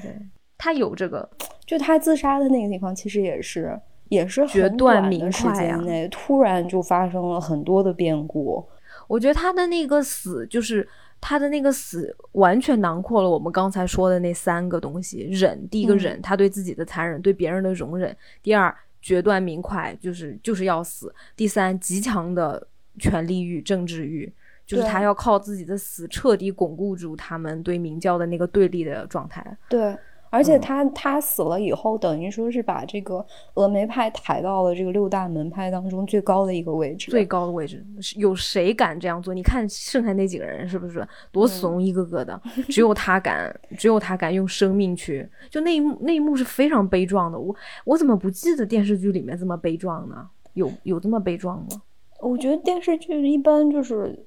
[0.00, 0.16] 对
[0.56, 1.28] 他有这个，
[1.66, 3.78] 就他自杀的那个地方，其实也是
[4.08, 8.64] 也是决断明快啊，内突然就发生了很多的变故。
[9.08, 10.88] 我觉得他的那个死，就是
[11.20, 18.10] 他的那个死，完全囊括了我们刚才说的那三个东西：忍，第一个忍，他对自己的残忍，对别人的容忍；
[18.42, 22.66] 第二，决断明快，就是就是要死；第三，极强的
[22.98, 24.32] 权力欲、政治欲。
[24.66, 29.56] 就是他要靠自己的死彻底巩固住他们对明教的那个对立的状态。
[29.68, 29.96] 对，
[30.28, 37.10] 而且他他死了以后，等于说是把这个峨眉派抬到了这个六大门派当中最高的一个位置。
[37.10, 37.84] 最高的位置，
[38.16, 39.32] 有谁敢这样做？
[39.32, 42.38] 你看剩下那几个人是不是多怂，一个个的，
[42.68, 45.26] 只有他敢，只有他敢用生命去。
[45.48, 47.38] 就那一幕，那一幕是非常悲壮的。
[47.38, 47.54] 我
[47.84, 50.28] 我怎么不记得电视剧里面这么悲壮呢？
[50.54, 51.82] 有有这么悲壮吗？
[52.20, 54.26] 我觉得电视剧一般就是，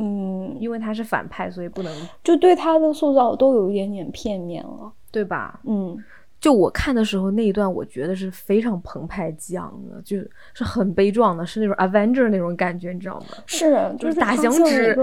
[0.00, 1.94] 嗯，因为他是反派，所以不能
[2.24, 4.90] 就对他的塑造都有一点点片面了。
[5.12, 5.60] 对吧？
[5.64, 5.98] 嗯，
[6.40, 13.26] 就我看的时候那一段，我觉得是非常澎湃激昂的，就是很悲壮的，是那种 Avenger 那种感觉，你知道吗？
[13.44, 14.96] 是，就是是打响指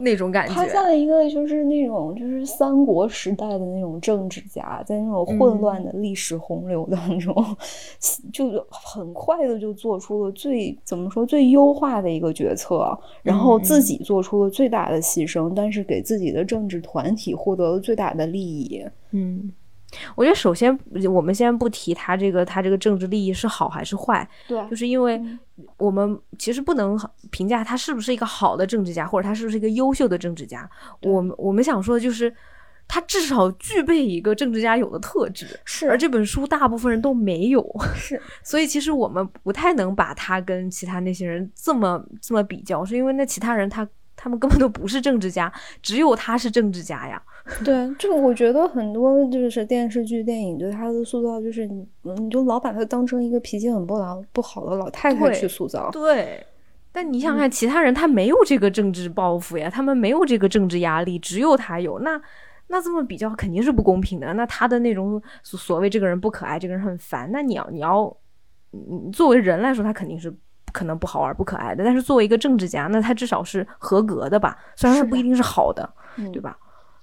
[0.00, 0.54] 那种感觉。
[0.54, 7.34] 他像一个就是那种就是三国时代的那种政治家，在那种嗯混乱的历史洪流当中，
[8.32, 18.84] 就很快的就做出了最怎么说最优化的一个决策，然后嗯自己做出了最大的牺牲，但是给自己的政治团体获得了最大的利益。
[19.12, 19.52] 嗯，
[20.14, 20.76] 我觉得首先
[21.12, 25.38] 我们先不提他这个他这个政治利益是好还是坏，对就是因为嗯
[25.78, 26.98] 我们其实不能
[27.30, 30.68] 评价他是不是一个好的政治家，或者他是不是一个优秀的政治家。
[31.02, 32.34] 我们我们想说的就是，
[32.86, 45.50] 他至少具备一个政治家有的特质，是而这本书大部分人都没有，是 所以其实我们不太能把他跟其他那些人这么这么比较，是因为那其他人他他们根本都不是政治家，
[45.82, 47.20] 只有他是政治家呀。
[47.64, 55.88] 对，这个我觉得很多就是电视剧、电影对他的塑造，就是你，嗯你就老把他当成一个脾气很不老不好的老太太去塑造。
[55.90, 56.44] 对，
[56.90, 61.98] 但你想想看，其他人他没有这个政治抱负呀，他们没有这个政治压力，只有他有。
[62.00, 62.20] 那
[62.66, 64.34] 那这么比较肯定是不公平的。
[64.34, 68.16] 那他的那种所所谓这个人不可爱，这个人很烦，那你要你要，
[68.70, 70.34] 你作为人来说，他肯定是。
[70.72, 74.58] 可能不好玩、不可爱的，但是作为一个政治家，那他至少是合格的吧？
[74.76, 75.88] 虽然他不一定是好的，
[76.18, 76.58] 嗯对吧？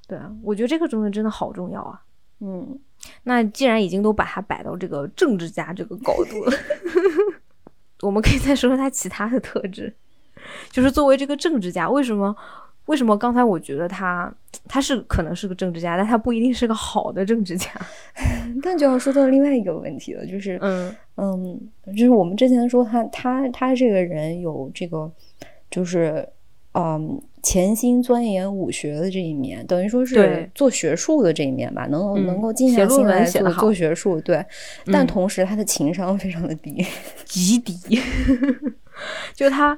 [0.08, 2.02] 对啊，我觉得这个东西真的好重要啊。
[2.40, 2.78] 嗯，
[3.24, 6.52] 那既然已经都把它摆到这个政治家这个高度了，
[8.02, 9.94] 我们可以再说说他其他的特质，
[10.70, 12.36] 就是作为这个政治家，为什么？
[12.88, 14.30] 为什么刚才我觉得他
[14.68, 17.70] 他是可能是个政治家，但他不一定是个好的政治家。
[18.62, 21.62] 但就要说到另外一个问题了，就是嗯嗯，
[21.96, 25.10] 就是我们之前说他他他这个人有这个，
[25.72, 26.28] 就是
[26.74, 34.44] 嗯潜心钻研武学的这一面，等于说是做学术的这一面吧，能能够静下心来做做学术，对。
[34.86, 36.86] 但嗯同时他的情商非常的低，
[37.26, 38.00] 极低，
[39.36, 39.78] 就他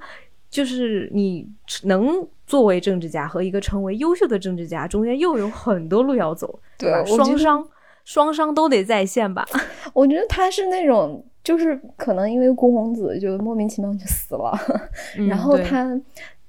[0.49, 1.47] 就是你
[1.83, 7.03] 能作为政治家和一个成为优秀的政治家中间又有很多路要走，对吧？
[7.03, 7.67] 双商
[8.03, 9.43] 双商都得在线吧。
[9.93, 14.55] 我觉得他是那种，就是可能因为顾宏子就莫名其妙就死了，
[15.27, 15.99] 然后他，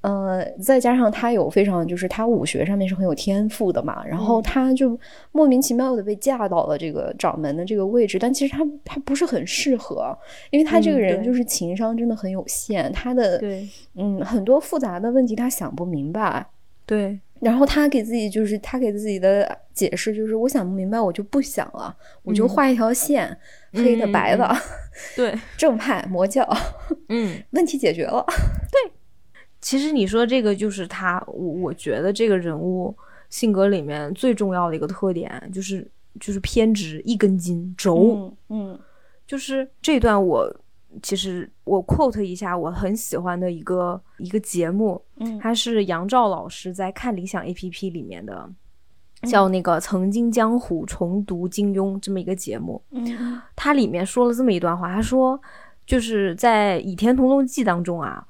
[0.07, 4.97] 呃，再加上他有非常就是他武学上面是很有天赋的嘛，然后嗯他就
[5.33, 10.17] 莫名其妙的被架到了这个掌门的这个位置，但其实他他不是很适合，
[10.51, 16.47] 因为他这个人就是情商真的很有限，他的对嗯很多复杂的问题他想不明白。
[16.85, 21.93] 对然后他给自己就是他给自己的解释就是我想不明白我就不想了，
[22.23, 23.37] 我就嗯画一条线，
[23.73, 24.57] 黑的嗯白的，嗯
[25.17, 26.49] 对， 正派魔教，
[27.09, 27.43] 嗯。
[27.51, 28.25] 问题解决了。
[29.61, 32.95] 其实你说这个就是他，我我觉得这个人物
[33.31, 35.91] 性格里面最重要的一个特点就是
[36.21, 38.15] 就是偏执，一根筋，轴。
[38.15, 38.79] 嗯嗯
[39.27, 40.49] 就是这段我
[41.03, 48.49] 其实我 quote 一下我很喜欢的一个一个节目，嗯它是杨照老师在看理想 A P P 里面的，
[49.23, 52.81] 叫那个《曾经江湖重读金庸》这么一个节目。
[52.93, 55.41] 嗯它里面说了这么一段话，他说
[55.85, 58.25] 就是在《倚天屠龙记》当中啊，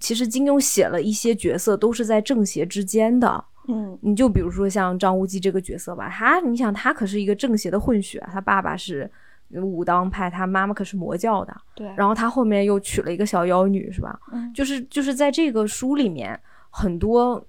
[0.00, 3.44] 其实金庸写了一些角色都是在正邪之间的。
[3.68, 9.08] 嗯你就比如说像张无忌这个角色吧，他你想他可是一个正邪的混血，他爸爸是
[9.50, 14.18] 武当派，他妈妈可是魔教的，对，然后他后面又娶了一个小妖女，是吧？
[14.32, 16.36] 嗯就是就是在这个书里面，
[16.70, 17.46] 很多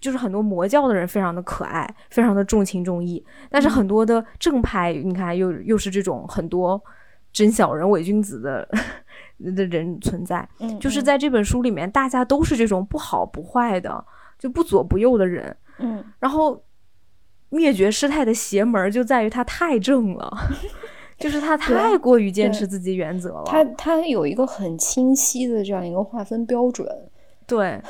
[0.00, 6.80] 就是很多魔教的人非常的可爱，非常的重情重义，但是嗯很多的正派，你看又又是这种很多
[7.32, 8.68] 真小人伪君子的
[9.38, 14.04] 的人存在，嗯就是在这本书里面，大家都是这种不好不坏的，
[14.38, 16.62] 就不左不右的人，嗯然后
[17.48, 20.30] 灭绝师太的邪门儿就在于他太正了。
[21.18, 26.86] 就是他太过于坚持自己原则了，他他有一个很清晰的这样一个划分标准。
[27.44, 27.82] 对，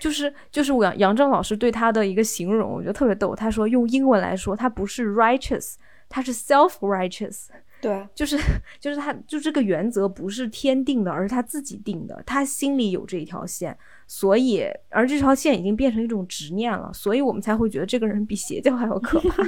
[0.00, 3.34] 就是就是我杨杨正老师对他的一个形容，我觉得特别逗。
[3.34, 5.74] 他说用英文来说，他不是 righteous，
[6.08, 7.48] 他是 self righteous，
[7.80, 8.38] 对，就是
[8.80, 19.42] 就是他就这个原则不是天定的，而是他自己定的，他心里有这一条线，所以而这条线已经变成一种执念了，所以我们才会觉得这个人比邪教还要可怕。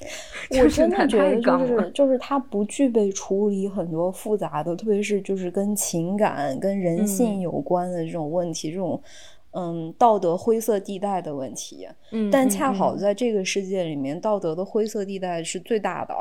[0.62, 9.00] 我真的觉得就是就是他不具备处理很多复杂的，特别是就是跟情感、跟人性嗯有关的这种问题，这种
[9.52, 11.86] 嗯道德灰色地带的问题。
[12.10, 16.14] 嗯，但嗯恰好嗯在这个世界里面，道德的灰色地带是最大的。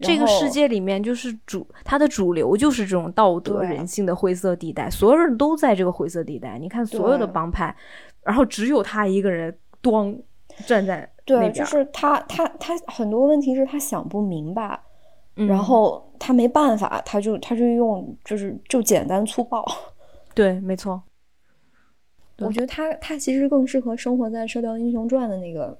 [0.00, 6.58] 这个世界里面就是主，它的主流就是这种道德人性的灰色地带，所有人都在这个灰色地带。
[6.58, 7.74] 你看所有的帮派，
[8.22, 10.18] 然后只有他一个人咣
[10.66, 14.78] 站在对，就是他他他很多问题是他想不明白，
[15.34, 19.64] 然后他没办法，他就他就用就是就简单粗暴。
[20.34, 21.00] 对，没错。
[22.38, 25.78] 我觉得他他其实更适合生活在《射雕英雄传》的那个。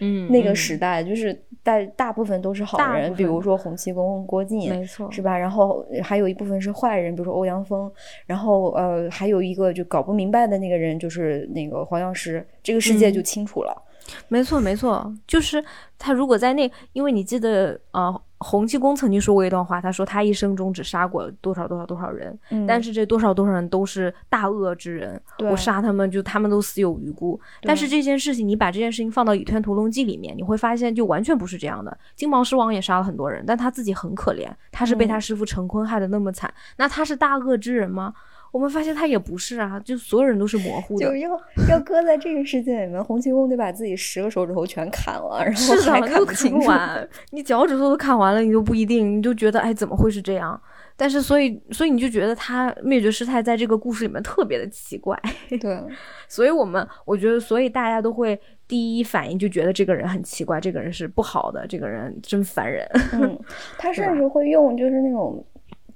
[0.00, 1.32] 嗯，那个时代就是
[1.62, 5.36] 大大部分都是好人，比如说洪七公、郭靖，没错，是吧？
[5.36, 7.90] 然后还有一部分是坏人，比如说欧阳锋。
[8.26, 12.46] 然后呃，还有一个就搞不明白的那个人，就是那个黄药师。
[12.62, 13.82] 这个世界就清楚了。
[14.28, 15.64] 没错，没错，就是
[15.98, 18.14] 他如果在那，因为你记得啊。
[18.38, 22.38] 洪七公曾经说过一段话，他说他一生中只杀过多少多少多少人，
[22.68, 27.40] 但是这多少多少人都是大恶之人，我杀他们就他们都死有余辜。
[27.62, 31.96] 但是这件事情，你把这件事情放到《倚天屠龙记》里面，你会发现就完全不是这样的。
[32.14, 38.12] 金毛狮王也杀了很多人，但他自己很可怜，他是被他师傅陈坤害得那么惨，那他是大恶之人吗？
[38.56, 41.04] 我们发现他也不是啊，就所有人都是模糊的。
[41.04, 41.30] 就要
[41.68, 47.06] 要搁在这个世界里面，洪七公得把自己十个手指头全砍了，然后还看不清完。
[47.32, 50.58] 你脚趾头都砍完了，你就不一定，你就觉得哎，怎么会是这样？
[50.96, 55.20] 但是所以所以你就觉得他灭绝师太在这个故事里面特别的奇怪。
[55.60, 55.78] 对，
[56.26, 62.88] 所以我们我觉得，所以大家都会第一反应就觉得这个人很奇怪，这个人是不好的，这个人真烦人。
[63.12, 63.38] 嗯，
[63.76, 65.44] 他 甚至会用就是那种。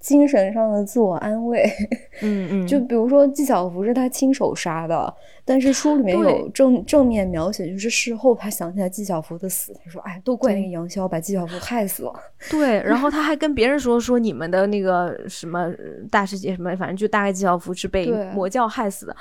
[0.00, 1.70] 精神上的自我安慰，
[2.22, 12.12] 嗯嗯， 就比如说纪晓芙是他亲手杀的，但是书里面有正正面描写，就是事后他想起来纪晓芙的死，他说：“哎，都怪那个杨逍把纪晓芙害死了。
[12.50, 15.70] ”对，然后他还跟别人说说你们的那个什么
[16.10, 19.14] 大师姐什么，反正就大概纪晓芙是被魔教害死的。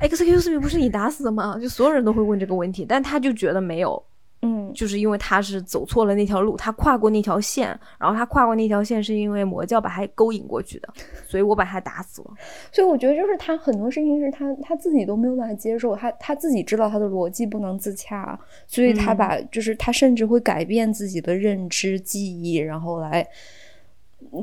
[0.00, 1.56] Excuse me，不是你打死的吗？
[1.60, 4.02] 就所有人都会问这个问题，但他就觉得没有。
[4.42, 7.68] 嗯，就是因为他是走错了那条路，他跨过那条线，
[7.98, 10.88] 然后他跨过那条线是因为魔教把他勾引过去的，
[11.26, 12.30] 所以我把他打死了。
[12.72, 23.26] 所以我觉得就是他很多事情是他他自己都没有办法接受，他他自己知道他的逻辑不能自洽，所以他把就是他甚至会改变自己的认知记忆，然后来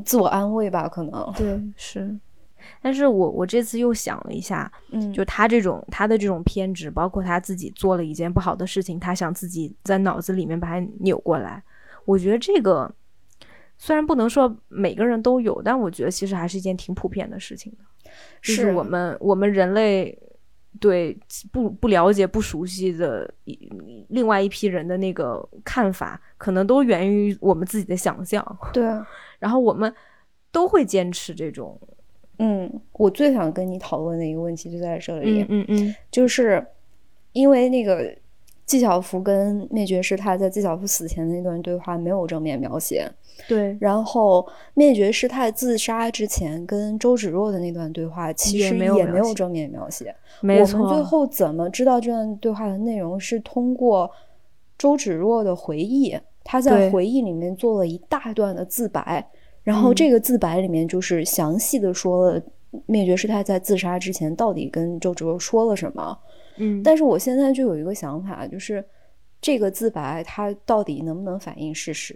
[0.06, 2.16] 自我安慰吧，可能对是。
[2.82, 11.62] 但是我我这次又想了一下，嗯，就他这种他的这种偏执，包括他自己做了一件不好的事情，他想自己在脑子里面把它扭过来。
[12.06, 12.94] 我觉得这个
[13.78, 18.12] 虽然不能说每个人都有，但我觉得其实还是一件挺普遍的事情的。
[18.42, 20.18] 是我们我们人类
[20.80, 21.18] 对
[21.52, 23.30] 不不了解、不熟悉的
[24.10, 28.58] 另外一批人的那个看法，可能都源于我们自己的想象。
[28.72, 28.86] 对，
[29.40, 29.94] 然后我们
[30.52, 31.80] 都会坚持这种。
[32.40, 36.66] 嗯，我最想跟你讨论的一个问题就在这里，嗯嗯，就是
[37.34, 38.16] 因为那个
[38.66, 43.10] 纪晓芙跟灭绝师太在纪晓芙死前的那段对话没有正面描写，
[43.48, 50.80] 对，然后灭绝师太自杀之前跟周芷若的那段对话其实也没有正面描写，没错。
[50.80, 53.20] 我们最后怎么知道这段对话的内容？
[53.20, 54.12] 是通过
[54.78, 59.28] 周芷若的回忆，她在回忆里面做了一大段的自白。
[59.68, 62.42] 然后这个自白里面就是详细的说了
[62.86, 66.18] 灭绝师太在自杀之前到底跟周芷若说了什么。
[66.56, 68.82] 嗯，但是我现在就有一个想法，就是
[69.42, 72.16] 这个自白它到底能不能反映事实？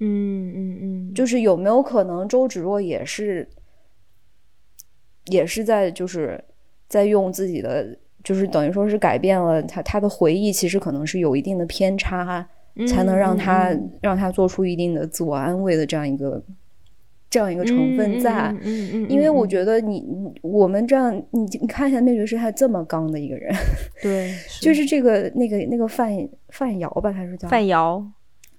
[0.00, 3.48] 嗯嗯嗯，就是有没有可能周芷若也是
[5.30, 6.44] 也是在就是
[6.88, 12.46] 在用自己的，就是等于说是改变了他他的回忆，其实可能是有一定的偏差。
[12.86, 13.70] 才能让他
[14.00, 16.42] 让他做出一定的自我安慰的这样一个
[17.28, 20.04] 这样一个成分在，嗯嗯，因为我觉得你
[20.42, 23.54] 我们这样你你看一下灭绝师太这么刚的一个人，
[24.02, 27.48] 对， 就是这个那个那个范范瑶吧，他是叫。
[27.48, 28.04] 范瑶。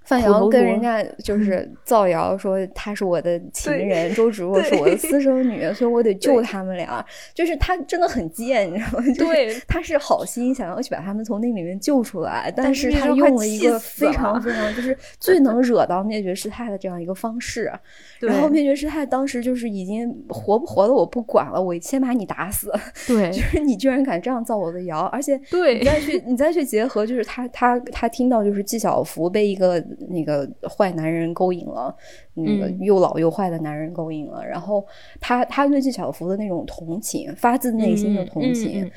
[0.03, 7.05] 范瑶跟人家 就是造谣说他是我的情人，周芷若是我的私生女，所以我得救他们俩。
[7.33, 9.05] 就是他真的很贱，你知道吗？
[9.17, 17.71] 对，他是好心想要去把他们从那里面救出来，但是他用了一个非常非常就是最能惹到灭绝师太的这样一个方式。
[18.19, 22.71] 然后灭绝师太当时就是已经活不活的我不管了，我先把你打死。
[23.07, 29.81] 对， 就是你居然敢这样造我的谣，而且对你再去你再去结合，就是他他他听到就是纪晓芙被一个。
[30.09, 31.95] 那个坏男人勾引了，
[32.33, 34.85] 那个又老又坏的男人勾引了，然后
[35.19, 38.89] 他他对纪晓芙的那种同情，发自内心的同情。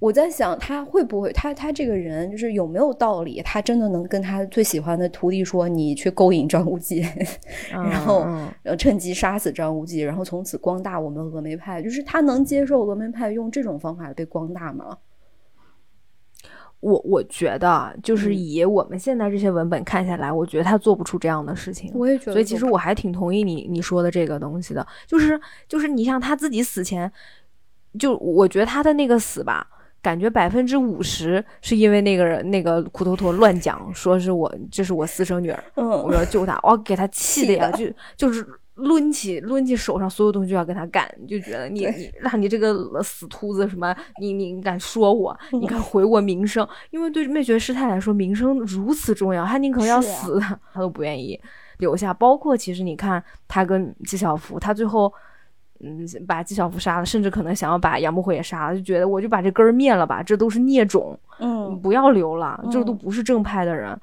[0.00, 3.40] 我在想，他会不会他他这个人就是有没有道理？
[3.42, 7.02] 他真的能跟他最喜欢的徒弟说：“你去勾引张无忌，
[7.72, 8.26] 然后
[8.76, 14.98] 趁机杀死张无忌，然后从此光大我们峨眉派？”就是他能接受峨眉派用这种方法被光大吗？
[16.84, 21.90] 我我觉得，就是嗯以我们现在这些文本看下来，我觉得他做不出这样的事情。
[21.94, 27.10] 我也觉得，所以其实我还挺同意你你说的这个东西的，就是就是你像他自己死前，
[27.98, 29.66] 就我觉得他的那个死吧，
[30.02, 38.46] 感觉百分之五十是因为那个人那个苦头陀乱讲，说是我这是我私生女儿，我嗯，要救她，我给他 气的呀，气就就是
[38.76, 46.66] 抡起抡起手上所有东西就要跟他干，就觉得你你让你这个死秃子什么，你你敢说我， 你嗯敢毁我名声？
[46.90, 51.40] 因为对灭绝师太来说，名声如此重要，他宁可要死，他都不愿意
[51.78, 52.12] 留下。
[52.12, 55.12] 包括其实你看他跟纪晓芙，他最后。
[55.80, 64.00] 嗯，把纪晓芙杀了，甚至可能想要把杨不悔也杀了，就觉得我就把这根儿灭了吧，这都是孽种，嗯，不要留了，这都嗯不是正派的人。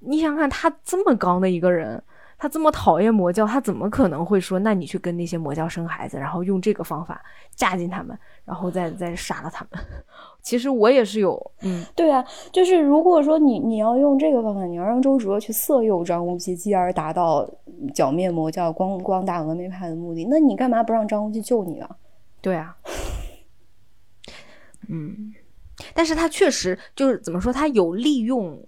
[0.00, 2.02] 你想想看，他这么刚的一个人，
[2.42, 7.22] 他这么讨厌魔教，他怎么可能会说，那你去跟那些魔教生孩子，然后用这个方法
[7.54, 9.80] 嫁进他们，然后再再杀了他们？
[10.42, 17.48] 其实我也是有，嗯，对啊，就是如果说你你要用这个方法，你要让周芷若去色诱张无忌，继而达到
[17.94, 21.88] 剿灭魔教、光光大峨眉派的目的，那你干嘛不让张无忌救你啊？
[22.40, 22.76] 对啊，
[24.88, 25.32] 嗯，
[25.94, 28.60] 但是他确实就是怎么说，他有利用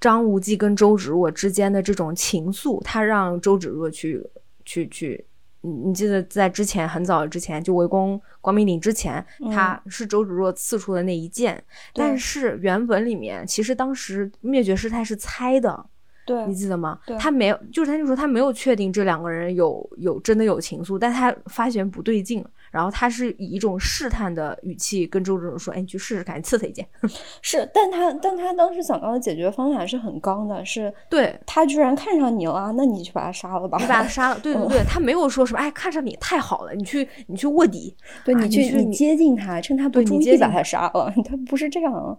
[0.00, 4.24] 张无忌跟周芷若之间的这种情愫，他让周芷若去
[4.64, 5.24] 去去。
[5.62, 11.60] 你你记得在之前很早之前，就围攻光明顶之前，他是周芷若刺出的那一剑，
[11.92, 15.84] 但是原本里面其实当时灭绝师太是猜的，
[16.24, 17.16] 对你记得吗对？
[17.18, 22.44] 他没有，就是他就说他没有确定这两个人有有真的有情愫，但他发现不对劲，
[22.76, 26.86] 然后他是以一种试探的语气跟周芷若说：“哎，你去试试看，你刺他一剑。
[27.40, 33.78] 是，但他但他当时想到的解决方法是很刚的，是”对，他居然看上你了，那你去把他杀了吧。
[33.80, 34.38] 你把他杀了。
[34.40, 37.96] 对对对，他没有说什么，哎，看上你太好了，你去你去卧底。
[37.98, 42.14] 啊对你去你接近他，趁他不注意把他杀了， 他不是这样啊。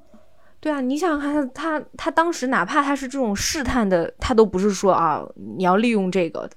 [0.60, 5.24] 对啊，你想想看，他他他当时哪怕他是这种试探的，他都不是说啊，
[5.58, 6.49] 你要利用这个。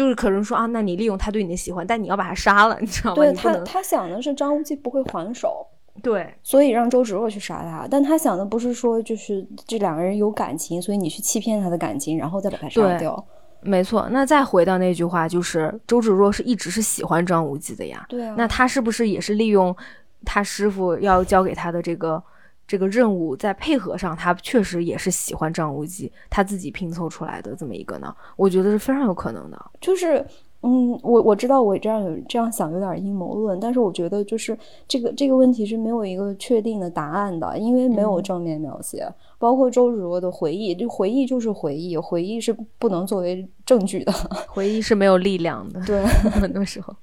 [0.00, 3.16] 就是可能说啊，那你利用他对你的喜欢，但你要把他杀了，你知道吗？
[3.16, 5.66] 对他，他想的是张无忌不会还手，
[6.02, 7.86] 对所以让周芷若去杀他。
[7.90, 13.22] 但他想的不是说就是这两个人有感情，所以你去欺骗他的感情，然后再把他杀对掉。
[13.60, 18.06] 没错，那再回到那句话，就是周芷若是一直是喜欢张无忌的呀。
[18.08, 19.76] 对啊，那他是不是也是利用
[20.24, 22.22] 他师傅要交给他的这个
[22.70, 28.14] 这个任务，在配合上他确实也是喜欢张无忌，他自己拼凑出来的这么一个呢？
[28.36, 29.70] 我觉得是非常有可能的。
[29.80, 30.24] 就是。
[30.62, 34.54] 嗯，我我知道我这样有这样想有点阴谋论，但是我觉得就是
[34.86, 44.12] 这个这个问题是没有一个确定的答案的，因为没有嗯正面描写，包括周芷若的回忆，这回忆就是回忆，回忆是不能作为证据的。
[44.48, 46.04] 回忆是没有力量的，对，
[46.38, 46.94] 很多时候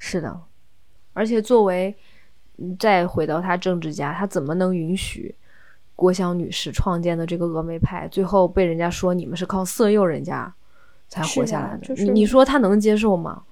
[0.00, 0.36] 是的。
[1.12, 1.94] 而且作为嗯
[2.78, 5.34] 再回到他政治家，他怎么能允许
[5.96, 10.52] 郭襄女士创建的这个峨眉派，最后被人家说你们是靠色诱人家
[11.08, 11.86] 才活下来的？
[11.86, 13.42] 就是你你说他能接受吗？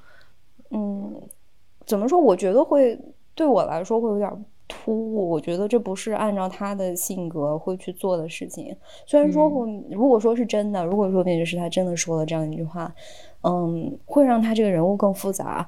[0.70, 1.14] 嗯，
[1.86, 2.20] 怎么说？
[2.20, 2.98] 我觉得会
[3.34, 5.30] 对我来说会有点突兀。
[5.30, 8.76] 我觉得这不是按照他的性格会去做的事情。
[9.06, 9.48] 虽然说
[9.90, 12.94] 如果说是真的，如果说灭绝师他真的说了这样一句话，
[13.42, 15.66] 嗯，会让他这个人物更复杂。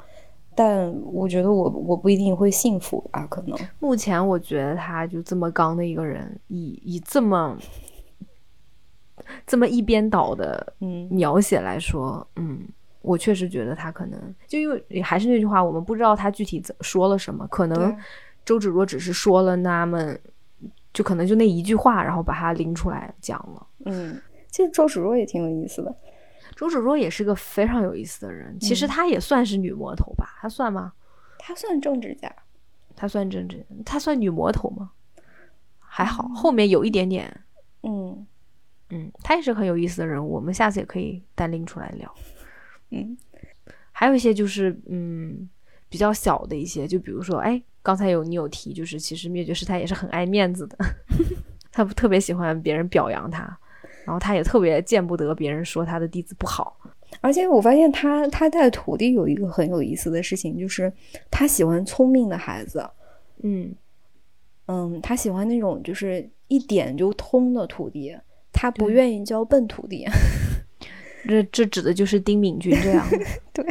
[0.54, 3.58] 但我觉得我我不一定会幸福吧，可能。
[3.78, 7.56] 目前我觉得他就这么刚的一个人，以以这么
[9.46, 12.66] 这么一边倒的嗯描写来说，嗯，
[13.00, 17.96] 我确实觉得他可能就因为还是那句话，我们不知道他具体怎说了什么，可能
[18.44, 20.14] 周芷若只是说了那么，
[20.92, 23.66] 就可能就那一句话，然后把他拎出来讲了。
[23.86, 24.20] 嗯，
[24.50, 25.94] 其实周芷若也挺有意思的。
[26.60, 30.36] 周芷若也是个非常有意思的人，其实嗯她也算是女魔头吧？
[30.42, 30.92] 她算吗？
[31.38, 32.30] 她算政治家，
[32.94, 34.90] 她算政治，她算女魔头吗？
[35.78, 37.34] 还好，后面有一点点，
[37.82, 38.26] 嗯
[38.90, 42.14] 嗯，她也是很有意思的人物，我们下次也可以单拎出来聊。
[42.90, 43.16] 嗯
[43.90, 45.48] 还有一些就是嗯
[45.88, 50.76] 比较小的一些，就比如说，哎，刚才有你有提，就是其实灭绝师太也是很爱面子的，
[51.72, 53.58] 他特别喜欢别人表扬他，
[54.04, 56.76] 然后他也特别见不得别人说他的弟子不好。
[57.20, 60.92] 而且我发现他他带徒弟有一个很有意思的事情，就是
[61.30, 62.88] 他喜欢聪明的孩子。
[63.42, 63.74] 嗯，
[64.66, 68.16] 嗯，他喜欢那种就是一点就通的徒弟，
[68.52, 70.06] 他不愿意教笨徒弟。
[71.28, 73.06] 这这指的就是丁敏君这样。
[73.52, 73.64] 对，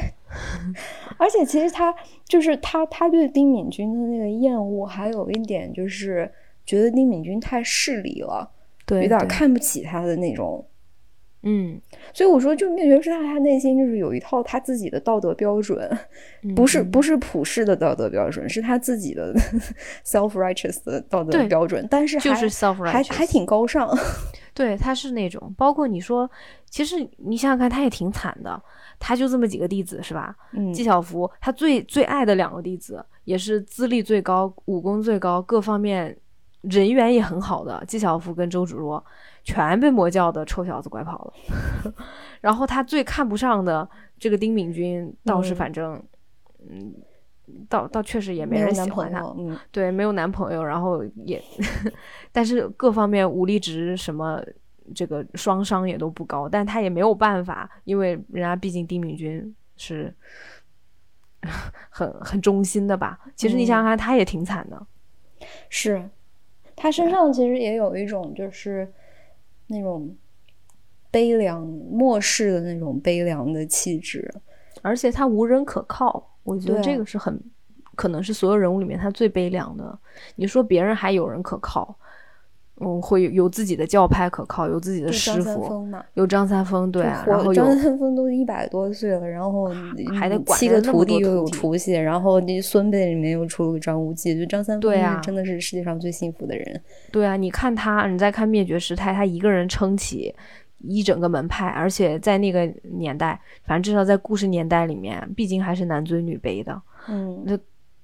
[1.18, 1.94] 而且其实他
[2.28, 6.32] 就是他，他对丁敏君的那个厌恶，还有一点就是
[6.66, 8.52] 觉得丁敏君太势利了，
[8.90, 10.66] 对，有点对看不起他的那种
[11.44, 11.80] 嗯，
[12.14, 15.90] 所以我说，就灭绝师太他内心就是有一套他自己的道德标准，
[16.54, 19.34] 不是不是普世的道德标准，是他自己的
[20.04, 23.90] self righteous 的道德标准，但是就是 self righteous，还还挺高尚。
[24.54, 26.30] 对，他是那种，包括你说，
[26.70, 28.62] 其实你想想看，他也挺惨的，
[29.00, 30.36] 他就这么几个弟子是吧？
[30.52, 36.14] 嗯，纪晓芙他最最爱的两个弟子，也是资历最高、武功最高、各方面
[36.62, 39.04] 人缘也很好的纪晓芙跟周芷若。
[39.42, 41.94] 全被魔教的臭小子拐跑了，
[42.42, 43.90] 然后他最看不上的
[44.20, 46.00] 这个丁敏君倒是反正，
[46.70, 46.94] 嗯，
[47.68, 51.42] 倒倒确实也没人喜欢他，嗯，对，没有男朋友，然后也，
[52.32, 54.44] 但是各方面武力值什么
[54.94, 60.14] 这个双商也都不高，但他也没有办法，因为人家毕竟丁敏君是
[61.90, 63.18] 很很忠心的吧。
[63.36, 64.86] 其实你想想看，他也挺惨的，
[65.70, 66.08] 是
[66.80, 68.92] 他身上其实也有一种就是。
[69.72, 70.16] 那种
[71.12, 74.28] 悲凉、漠视的那种悲凉的气质，
[74.82, 77.40] 而且他无人可靠，我觉得这个是很
[77.94, 79.96] 可能是所有人物里面他最悲凉的。
[80.38, 81.96] 你说别人还有人可靠。
[82.82, 89.70] 嗯，会有自己的教派可靠，有自己的师傅，有张三丰，对啊，然后张三丰都一百多岁了，然后
[90.18, 96.82] 还得管七个徒弟又有出息，然后那孙辈里面又出了个张无忌，就张三丰是真的是世界上最幸福的人。
[97.12, 100.34] 对啊，你看他，你再看灭绝师太，他一个人撑起
[100.80, 102.66] 一整个门派，而且在那个
[102.98, 107.60] 年代，反正至少在故事年代里面，毕竟还是男尊女卑的，嗯，那。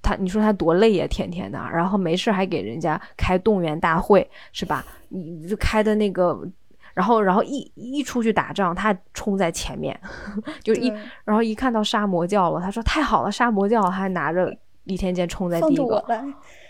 [0.06, 4.84] 他，你说他多累呀，天天的，然后没事还给人家开动员大会，是吧？
[5.08, 6.40] 你就开的那个，
[6.94, 9.98] 然后，然后一一出去打仗，他冲在前面，
[10.62, 10.92] 就一，
[11.24, 16.04] 然后一看到杀魔教了，他说太好了，杀魔教还拿着倚天剑冲在第一个，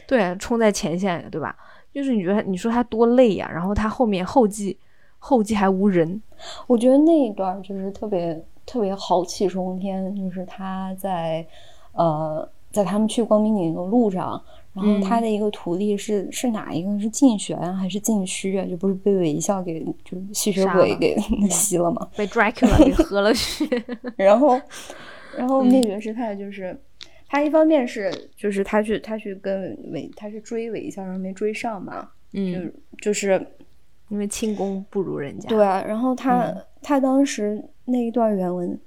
[0.08, 1.54] 对，冲在前线，对吧？
[1.92, 3.50] 就是你觉得，你说他多累呀？
[3.52, 4.78] 然后他后面后继，
[5.18, 6.22] 后继还无人，
[6.66, 11.46] 我觉得那一段就是特别特别豪气冲天，就是他在，
[11.92, 12.48] 呃。
[12.76, 14.40] 在他们去光明顶的路上，
[14.74, 17.00] 然后他的一个徒弟是是哪一个？
[17.00, 18.66] 是静玄还是静虚啊？
[18.66, 21.16] 就不是被韦笑给就吸血鬼给
[21.48, 22.06] 吸了吗？
[22.14, 23.64] 被 Dracula 给 喝了血。
[24.16, 24.60] 然后，
[25.38, 26.78] 然后灭绝师太就是
[27.26, 32.10] 他一方面是就是他去他去跟韦他是追韦一笑，然后没追上嘛。
[32.34, 32.70] 嗯，
[33.00, 33.42] 就是
[34.10, 35.48] 因为轻功不如人家。
[35.48, 38.78] 对啊，然后他他当时那一段原文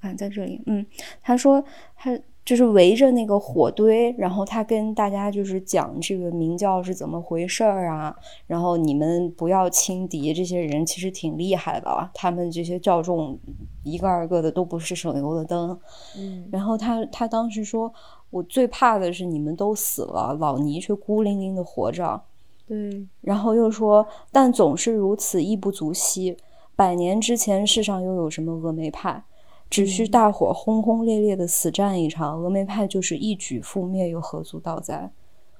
[0.00, 0.84] 啊在这里，嗯，
[1.22, 1.64] 他说
[1.96, 2.18] 他。
[2.48, 13.38] 就是围着那个火堆，然后他跟大家就是讲这个明教是怎么回事儿啊，然后你们不要轻敌，这些人其实挺厉害的，他们这些教众
[13.82, 15.78] 一个二个的都不是省油的灯。
[16.16, 17.92] 嗯，然后他他当时说，
[18.30, 22.18] 我最怕的是你们都死了，老尼却孤零零的活着。
[22.66, 26.34] 对，然后又说，但总是如此亦不足惜，
[26.74, 29.22] 百年之前世上又有什么峨眉派？
[29.70, 35.10] 只需大伙轰轰烈烈的死战一场，峨眉派就是一举覆灭，又何足道哉？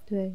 [0.06, 0.34] 对，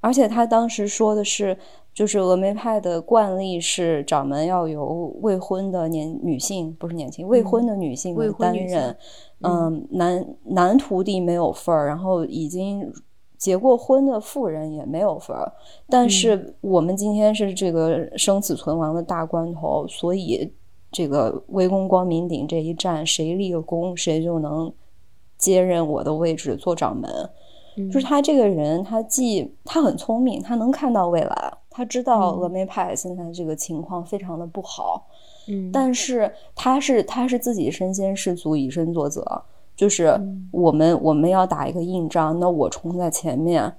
[0.00, 1.56] 而且他当时说的是，
[1.94, 8.94] 就是峨眉派的惯例是掌门要由未婚的年女性，不是年轻未婚的女性担任，
[9.40, 12.92] 嗯，男男徒弟没有份儿，然后已经
[13.38, 15.50] 结过婚的妇人也没有份儿。
[15.88, 20.52] 但是我们今天是这个生死存亡的大关头，所以。
[20.94, 24.72] 这个围攻光明顶这一战，谁立了功，谁就能
[25.36, 27.10] 接任我的位置做掌门。
[27.92, 35.04] 就是他这个人，他既他很聪明，他能看到未来，他知道峨眉派现在这个情况非常的不好。
[35.48, 39.42] 嗯，但是他是他是自己身先士卒，以身作则。
[39.74, 40.16] 就是
[40.52, 43.74] 我们我们要打一个硬仗，那我冲在前面，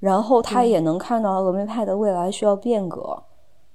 [0.00, 3.22] 然后他也能看到峨眉派的未来需要变革。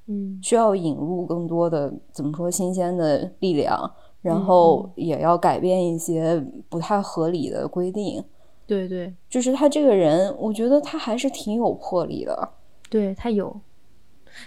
[0.07, 3.89] 嗯，需要引入更多的怎么说新鲜的力量，
[4.21, 8.21] 然后也要改变一些不太合理的规定。
[8.67, 12.49] 对对，就是他这个人，我觉得他还是挺有魄力的。
[12.89, 13.57] 对他有，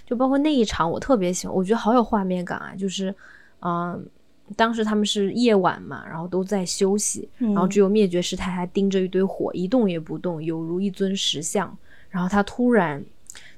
[0.05, 2.75] 就包括那一场，我特别喜欢，我觉得好有画面感啊。
[2.75, 3.15] 就是，
[3.61, 4.07] 嗯，
[4.57, 11.75] 当时他们是夜晚嘛，然后都在休息，然后只有灭绝师太还盯着一堆火，一动也不动，有如一尊石像。
[12.11, 13.03] 然后他突然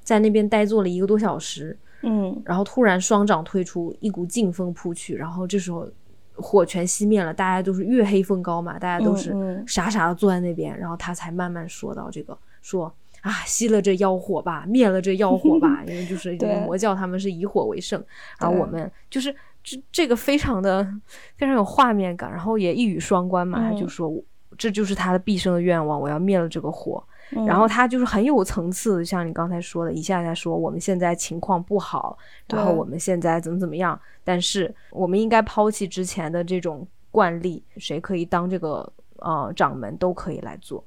[0.01, 1.77] 在那边呆坐了一个多小时。
[2.01, 5.87] 嗯，然后突然双掌推出，一股劲风扑去，然后这时候
[6.35, 18.01] 火全熄灭了，大家都是月黑风高嘛，大家都是傻傻的坐在那边，然后他才慢慢说到这个，说啊，熄了这妖火吧，灭了这妖火吧， 因为就是这个魔教他们是以火为圣，
[18.39, 20.87] 然后我们就是这这个非常的
[21.35, 24.09] 非常有画面感，然后也一语双关嘛，他就说
[24.57, 27.03] 这就是他的毕生的愿望，我要灭了这个火。
[27.31, 32.17] 嗯然后他就是很有层次，像你刚才说的，一下下说我们现在情况不好，
[32.47, 40.83] 然后我们现在怎么怎么样，但是我们应该抛弃之前的这种惯例，谁可以当这个呃掌门都可以来做。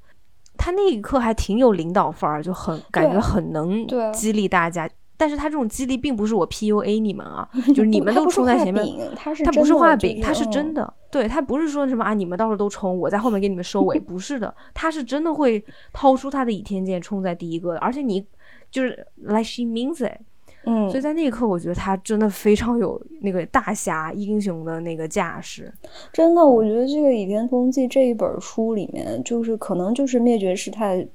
[0.57, 4.89] 他那一刻还挺有领导范儿，就很感觉很能激励大家。
[5.15, 18.25] 但是他这种激励并不是我 PUA 你们啊， 就是你们都冲在前面，饼他是他不是画饼，他是嗯真的，对他不是说什么啊，你们到时候都冲，我在后面给你们收尾， 不是的，他是真的会掏出他的倚天剑冲在第一个的，而且你
[18.71, 20.19] 就是 like she means it，、
[20.65, 25.71] 嗯，所以在那一刻，我觉得他真的非常有那个大侠英雄的那个架势，
[26.11, 31.07] 真的，我觉得这个《倚天屠龙记》这一本书里面，就是可能就是灭绝师太，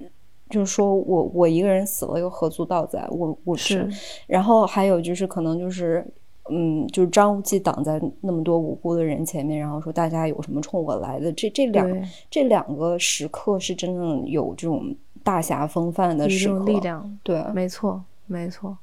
[0.51, 3.07] 就是说我我一个人死了又何足道哉？
[3.11, 3.89] 我我是，
[4.27, 6.07] 然后还有就是可能就是。
[6.51, 11.31] 嗯，就是张无忌挡在那么多无辜的人前面，然后说大家有什么冲我来的？
[11.35, 11.87] 这这两，
[12.31, 18.75] 这两个时刻是真正有这种大侠风范的有一种时刻，力量，对，没错，没错。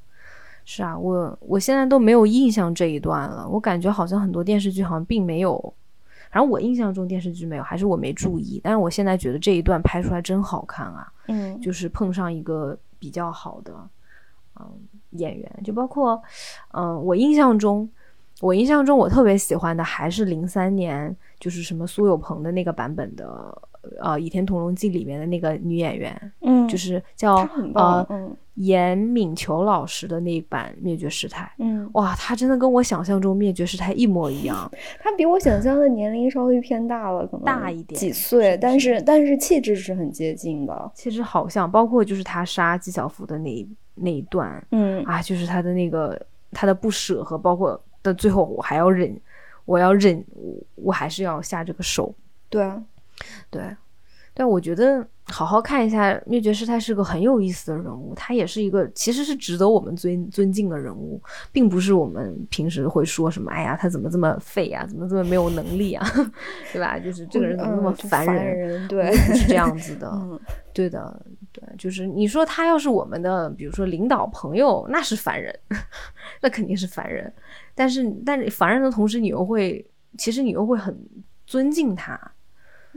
[0.63, 5.74] 是啊，我我现在都没有印象这一段了，我感觉好像很多电视剧好像并没有，
[6.36, 8.59] 反正我印象中电视剧没有，还是我没注意。
[8.61, 13.73] 但是我现在觉得这一段拍出来真好看啊，嗯，就是碰上一个比较好的
[14.59, 14.69] 嗯
[15.11, 16.21] 演员，就包括
[16.73, 17.89] 嗯我印象中，
[18.41, 23.57] 我印象中我特别喜欢的还是零三年就是什么苏有朋的那个版本的
[23.99, 27.36] 呃《倚天屠龙记》里面的那个女演员，嗯，就是叫
[27.73, 31.43] 呃，嗯严敏球老师的那一版《灭绝师太》。
[31.59, 34.71] 嗯，哇，她真的跟我想象中灭绝师太一模一样，
[35.03, 40.91] 她比我想象的年龄稍微偏大了，可能大一点几岁，是但是但是气质是很接近的。
[40.93, 46.17] 气质好像包括就是她杀纪晓芙的那一那一段嗯啊，就是她的那个
[46.51, 49.19] 她的不舍和包括的最后我还要忍，
[49.65, 52.15] 我要忍，我我还是要下这个手。
[52.47, 52.81] 对啊，
[53.49, 53.76] 对，
[54.34, 61.20] 但我觉得好好看一下灭绝师太是个很有意思的人物，他也是一个其实是值得我们尊尊敬的人物，
[61.51, 66.05] 并不是我们平时会说什么，哎呀，他怎么这么废呀、怎么这么没有能力啊，
[66.72, 66.99] 对吧？
[66.99, 68.55] 就是这个人怎么那么烦烦人？
[68.55, 70.39] 人对不是这样子的， 嗯
[70.74, 75.57] 对的，对，就是你说他要是我们的，比如说领导朋友，那是烦人，
[76.41, 77.34] 那肯定是烦人。
[77.74, 79.86] 但是，但是烦人的同时，你又会，
[80.18, 80.93] 其实你又会很
[81.47, 82.20] 尊敬他。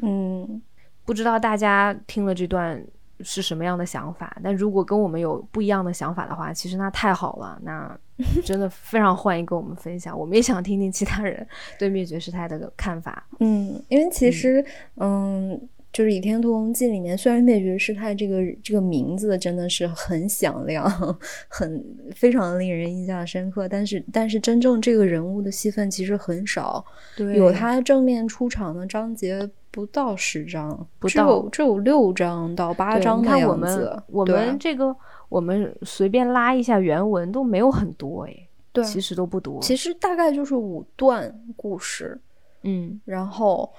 [0.03, 0.61] 嗯
[1.05, 2.83] 不知道大家听了这段
[3.21, 4.37] 是什么样的想法？
[4.43, 7.99] 但如果跟我们有不一样的想法的话，其实那太好了，那
[8.45, 10.19] 真的非常欢迎跟我们分享。
[10.19, 11.47] 我们也想听听其他人
[11.79, 13.27] 对灭绝师太的看法。
[13.41, 14.65] 嗯，因为其实
[14.97, 15.61] 嗯。
[15.91, 20.87] 就是《倚天屠龙记》里面，虽然灭绝师太这个这个名字真的是很响亮，
[21.49, 21.83] 很
[22.15, 26.85] 非常令人印象深刻，但是但是真正这个人物的戏份其实很少，
[27.17, 30.71] 对有他正面出场的章节不到十章，
[31.03, 34.03] 只不到有只有六章到八对章的你看我们样子。
[34.09, 34.95] 我们这个
[35.29, 39.61] 我们随便拉一下原文都没有很多哎，对，其实都不多。
[39.61, 42.19] 其实大概就是五段故事，
[42.63, 43.71] 嗯，然后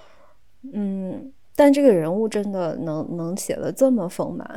[0.73, 4.47] 嗯，但这个人物真的能能写的这么丰满，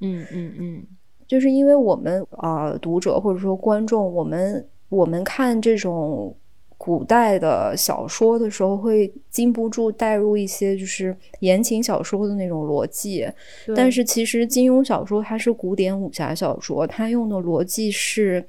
[0.00, 0.86] 嗯嗯嗯，
[1.26, 6.34] 就是因为我们啊、呃读者或者说观众，我们我们看这种
[6.82, 13.28] 古代的小说的时候，会禁不住带入一些就是言情小说的那种逻辑。
[13.76, 18.42] 但是其实金庸小说它是古典武侠小说，它用的逻辑是，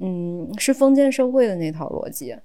[0.00, 2.36] 嗯，是封建社会的那套逻辑。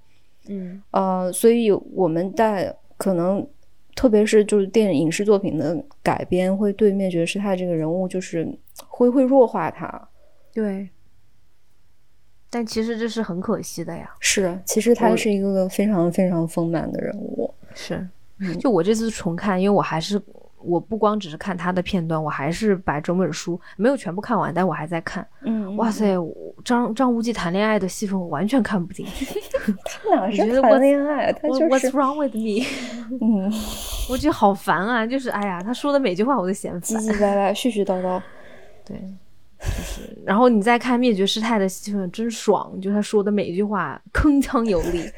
[0.48, 3.46] 嗯呃，所以我们在可能，
[3.94, 8.52] 特别是就是电影影视作品的改编，会对灭绝师太这个人物就是
[8.88, 10.08] 会会弱化他。
[10.52, 10.88] 对，
[12.50, 14.10] 但其实这是很可惜的呀。
[14.18, 17.52] 是，其实他是一个非常非常丰满的人物。
[17.74, 18.06] 是，
[18.40, 20.20] 嗯就我这次重看，因为我还是
[20.62, 25.26] 我不光只是看他的片段，我还是把整本书没有全部看完，但我还在看。
[25.42, 26.14] 嗯哇，塞，
[26.64, 29.24] 张张无忌谈恋爱的戏份我完全看不进去。
[29.84, 31.32] 他哪是谈恋爱？
[31.32, 32.66] 他就 What's 是 wrong with me？
[33.20, 33.50] 嗯，
[34.10, 35.06] 我觉得好烦啊！
[35.06, 37.02] 就是哎呀，他说的每句话我都嫌唧烦。
[37.04, 38.20] 唧歪歪、絮絮叨叨。
[38.84, 39.00] 对，
[39.60, 42.80] 就是，然后你再看灭绝师太的戏份，真爽！
[42.80, 45.02] 就他说的每一句话铿锵有力。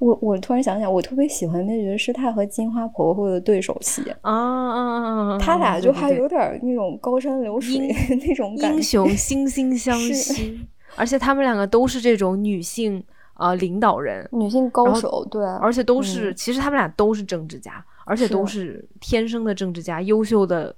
[0.00, 5.32] 我我突然想起来，我特别喜欢灭绝师太和金花婆婆的对手戏，啊啊啊！
[5.34, 7.94] 啊他俩就还有点那种高山流水
[8.26, 8.76] 那种感觉。
[8.76, 13.00] 英雄惺惺相惜， 而且他们两个都是这种女性
[13.34, 20.74] 呃领导人，女性高手，对，而且都是、嗯其实他们俩都是政治家，而且都是天生的政治家，优秀的，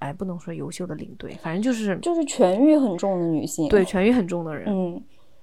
[0.00, 3.68] 哎，不能说优秀的领队，反正就是就是痊愈很重的女性。
[3.68, 4.64] 对，痊愈很重的人。
[4.66, 5.02] 嗯，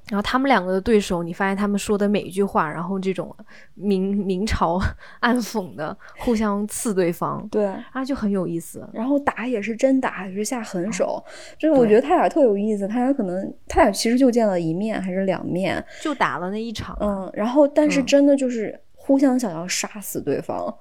[0.09, 3.35] 然后他们两个的对手，你发现他们说的每一句话，然后这种
[3.75, 4.81] 明明嘲
[5.19, 8.87] 暗讽的，互相刺对方，对，啊，就很有意思。
[8.93, 11.23] 然后打也是真打，也是下狠手，
[11.59, 12.87] 就是我觉得他俩特有意思。
[12.87, 16.97] 他俩可能他俩其实就见了一面还是两面，就打了那一场。
[16.99, 20.73] 嗯，然后但是真的就是互相想要杀死对方，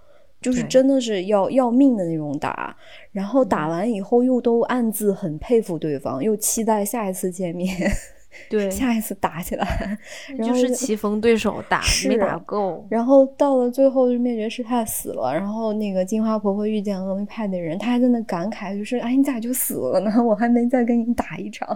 [0.47, 2.77] 就是真的是要要命的那种打。
[3.13, 7.75] 然后打完以后又都暗自很佩服对方，又期待下一次见面。
[8.51, 9.99] 对，下一次打起来，
[10.45, 20.13] 就是棋逢对手打没打够，然后到了最后，就灭绝师太死了，然后那个金花婆婆遇见峨眉派的人，她还在那感慨，就是哎，你咋就死了呢？
[20.23, 21.67] 我还没再跟你打一场。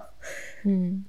[0.64, 1.03] 嗯，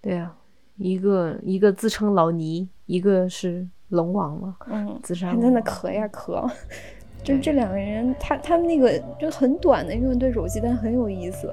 [0.00, 0.32] 对啊，
[0.76, 6.50] 一个一个自称老尼，一个是龙王嘛，嗯，自杀还在那咳呀咳，
[7.24, 11.48] 就是这两个人，他他们那个就很短的一段对手戏，但很有意思。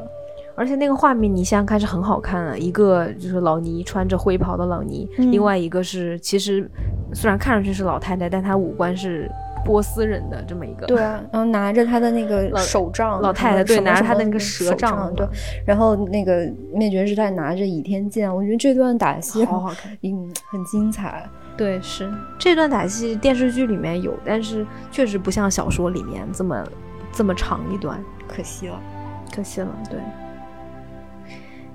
[0.55, 6.69] 而且那个画面你想想看是很好看的，一个就是老尼穿着灰袍的老尼，另外一个是其实
[7.13, 9.31] 虽然看上去是老太太，但她五官是
[9.63, 10.85] 波斯人的这么一个。
[10.85, 15.25] 对啊，然后拿着她的那个手杖，老太太对，拿着她的那个蛇杖，对。
[15.65, 21.25] 然后那个灭绝师太拿着倚天剑，我觉得这段打戏好好看，嗯，很精彩。
[21.59, 26.63] 对，是这段打戏电视剧里面有，但是确实不像小说里面这么
[27.11, 28.79] 这么长一段，可惜了，
[29.35, 29.99] 可惜了，对。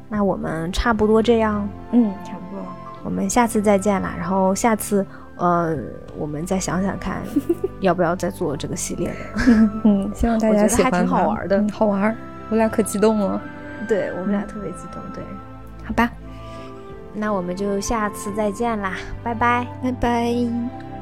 [0.09, 2.65] 那我们差不多这样，嗯，差不多，
[3.03, 4.15] 我们下次再见啦。
[4.17, 5.05] 然后下次，
[5.37, 5.77] 呃，
[6.17, 7.21] 我们再想想看，
[7.81, 9.15] 要不要再做这个系列的。
[9.85, 12.17] 嗯，希望大家喜欢，还挺好玩的，好玩。
[12.49, 13.39] 我俩可激动了，
[13.87, 15.23] 对我们俩特别激动，对，
[15.85, 16.11] 好吧，
[17.15, 20.94] 那我们就下次再见啦，拜拜，拜拜。